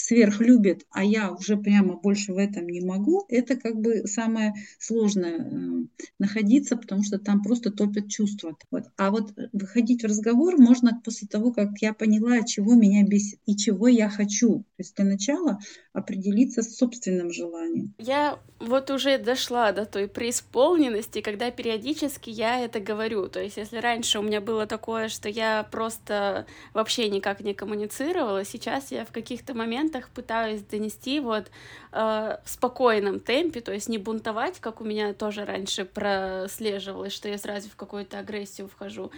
[0.00, 5.38] сверхлюбит, а я уже прямо больше в этом не могу, это как бы самое сложное
[5.38, 5.86] э,
[6.18, 8.56] находиться, потому что там просто топят чувства.
[8.70, 8.84] Вот.
[8.96, 13.56] А вот выходить в разговор можно после того, как я поняла, чего меня бесит и
[13.56, 14.64] чего я хочу.
[14.80, 15.58] То есть для начала
[15.92, 17.92] определиться с собственным желанием.
[17.98, 23.28] Я вот уже дошла до той преисполненности, когда периодически я это говорю.
[23.28, 28.42] То есть если раньше у меня было такое, что я просто вообще никак не коммуницировала,
[28.42, 31.50] сейчас я в каких-то моментах пытаюсь донести вот
[31.92, 37.28] э, в спокойном темпе, то есть не бунтовать, как у меня тоже раньше прослеживалось, что
[37.28, 39.10] я сразу в какую-то агрессию вхожу,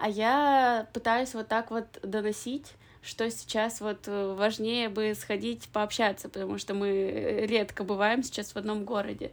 [0.00, 2.74] а я пытаюсь вот так вот доносить
[3.04, 8.84] что сейчас вот важнее бы сходить пообщаться, потому что мы редко бываем сейчас в одном
[8.84, 9.30] городе.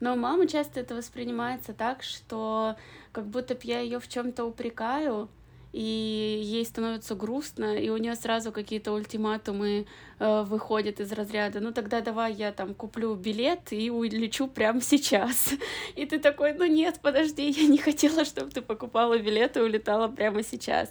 [0.00, 2.76] Но мама часто это воспринимается так, что
[3.12, 5.28] как будто бы я ее в чем-то упрекаю,
[5.72, 9.86] и ей становится грустно, и у нее сразу какие-то ультиматумы
[10.18, 15.50] э, выходят из разряда, ну тогда давай я там куплю билет и улечу прямо сейчас.
[15.94, 20.08] И ты такой, ну нет, подожди, я не хотела, чтобы ты покупала билет и улетала
[20.08, 20.90] прямо сейчас.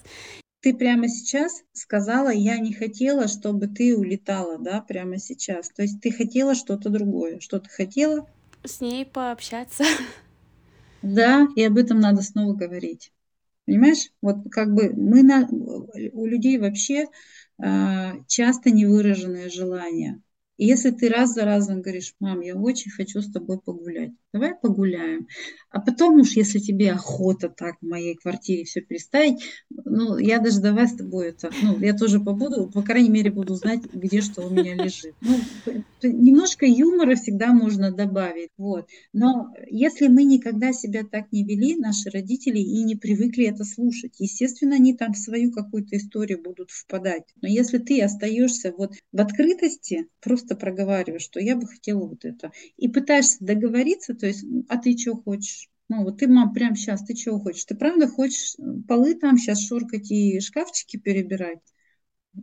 [0.68, 5.70] Ты прямо сейчас сказала, я не хотела, чтобы ты улетала, да, прямо сейчас.
[5.70, 7.40] То есть ты хотела что-то другое.
[7.40, 8.28] Что ты хотела?
[8.66, 9.86] С ней пообщаться.
[11.02, 13.14] Да, и об этом надо снова говорить.
[13.66, 17.06] Понимаешь, вот как бы мы на, у людей вообще
[17.64, 20.22] э, часто невыраженное желание.
[20.58, 24.56] И если ты раз за разом говоришь, мам, я очень хочу с тобой погулять, давай
[24.56, 25.28] погуляем.
[25.78, 30.60] А потом уж, если тебе охота так в моей квартире все переставить, ну, я даже
[30.60, 34.42] давай с тобой это, ну, я тоже побуду, по крайней мере, буду знать, где что
[34.42, 35.14] у меня лежит.
[35.22, 35.38] Ну,
[36.02, 38.88] немножко юмора всегда можно добавить, вот.
[39.14, 44.16] Но если мы никогда себя так не вели, наши родители, и не привыкли это слушать,
[44.18, 47.26] естественно, они там в свою какую-то историю будут впадать.
[47.40, 52.52] Но если ты остаешься вот в открытости, просто проговариваешь, что я бы хотела вот это,
[52.78, 55.67] и пытаешься договориться, то есть, а ты что хочешь?
[55.90, 57.66] Ну, вот ты, мам, прямо сейчас, ты чего хочешь?
[57.66, 61.62] Ты правда хочешь э, полы там сейчас шоркать и шкафчики перебирать?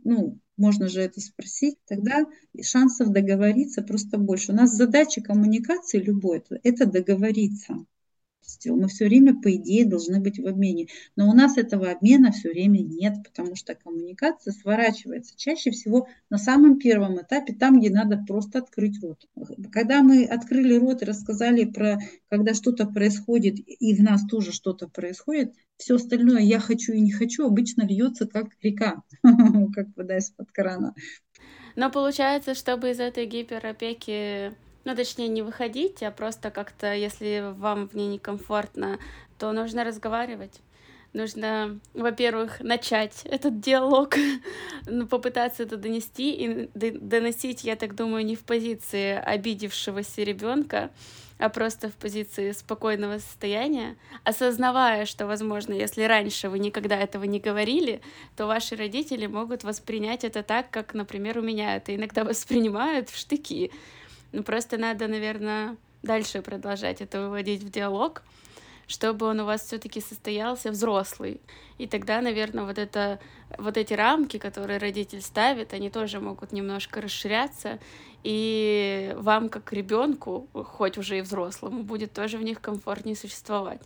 [0.03, 1.77] Ну, можно же это спросить.
[1.87, 2.25] Тогда
[2.61, 4.51] шансов договориться просто больше.
[4.51, 7.75] У нас задача коммуникации любой– это договориться.
[8.45, 8.75] Выпустил.
[8.77, 10.87] Мы все время, по идее, должны быть в обмене.
[11.15, 16.37] Но у нас этого обмена все время нет, потому что коммуникация сворачивается чаще всего на
[16.37, 19.25] самом первом этапе, там, где надо просто открыть рот.
[19.71, 24.87] Когда мы открыли рот и рассказали про, когда что-то происходит, и в нас тоже что-то
[24.87, 29.03] происходит, все остальное «я хочу и не хочу» обычно льется как река,
[29.73, 30.95] как вода из-под крана.
[31.75, 34.53] Но получается, чтобы из этой гиперопеки
[34.85, 38.99] ну, точнее, не выходить, а просто как-то, если вам в ней некомфортно,
[39.37, 40.61] то нужно разговаривать.
[41.13, 44.15] Нужно, во-первых, начать этот диалог,
[44.85, 50.91] ну, попытаться это донести и доносить, я так думаю, не в позиции обидевшегося ребенка,
[51.37, 57.39] а просто в позиции спокойного состояния, осознавая, что, возможно, если раньше вы никогда этого не
[57.39, 58.01] говорили,
[58.35, 63.17] то ваши родители могут воспринять это так, как, например, у меня это иногда воспринимают в
[63.17, 63.71] штыки.
[64.35, 68.21] Ну, просто надо, наверное, дальше продолжать это выводить в диалог,
[68.85, 71.39] чтобы он у вас все-таки состоялся взрослый.
[71.77, 73.21] И тогда, наверное, вот, это,
[73.57, 77.79] вот эти рамки, которые родитель ставит, они тоже могут немножко расширяться,
[78.25, 83.79] и вам, как ребенку, хоть уже и взрослому, будет тоже в них комфортнее существовать.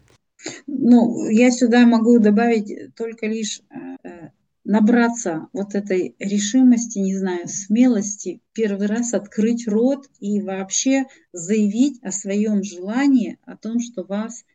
[0.65, 3.61] Ну, я сюда могу добавить только лишь
[4.03, 4.29] э,
[4.69, 12.11] набраться вот этой решимости, не знаю, смелости, первый раз открыть рот и вообще заявить о
[12.11, 14.45] своем желании, о том, что вас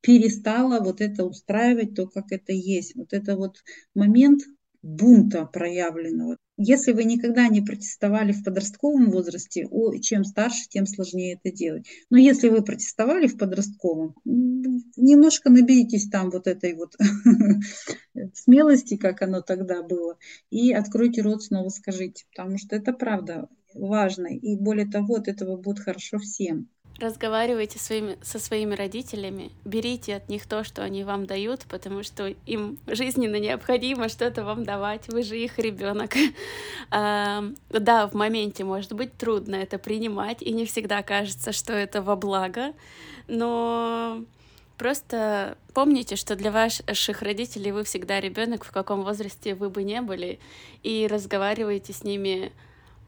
[0.00, 2.94] перестало вот это устраивать, то, как это есть.
[2.94, 3.64] Вот это вот
[3.96, 4.42] момент
[4.80, 6.36] бунта проявленного.
[6.56, 9.68] Если вы никогда не протестовали в подростковом возрасте,
[10.00, 11.86] чем старше, тем сложнее это делать.
[12.10, 16.94] Но если вы протестовали в подростковом, немножко наберитесь там вот этой вот
[18.34, 20.16] смелости, как оно тогда было,
[20.50, 24.28] и откройте рот, снова скажите, потому что это правда важно.
[24.28, 26.68] И более того, от этого будет хорошо всем.
[27.00, 32.28] Разговаривайте своими, со своими родителями, берите от них то, что они вам дают, потому что
[32.46, 36.14] им жизненно необходимо что-то вам давать, вы же их ребенок.
[36.90, 42.14] Да, в моменте может быть трудно это принимать, и не всегда кажется, что это во
[42.14, 42.72] благо,
[43.26, 44.24] но
[44.76, 50.00] Просто помните, что для ваших родителей вы всегда ребенок, в каком возрасте вы бы не
[50.00, 50.40] были,
[50.82, 52.52] и разговаривайте с ними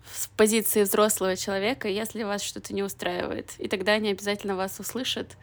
[0.06, 3.52] в позиции взрослого человека, если вас что-то не устраивает.
[3.58, 5.36] И тогда они обязательно вас услышат.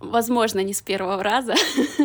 [0.00, 1.54] Возможно, не с первого раза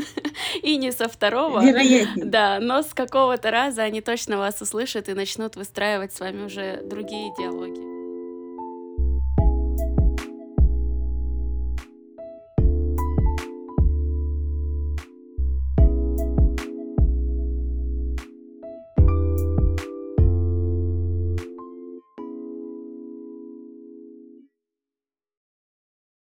[0.64, 1.64] и не со второго.
[1.64, 2.26] Вероятнее.
[2.26, 6.82] Да, но с какого-то раза они точно вас услышат и начнут выстраивать с вами уже
[6.84, 7.93] другие диалоги.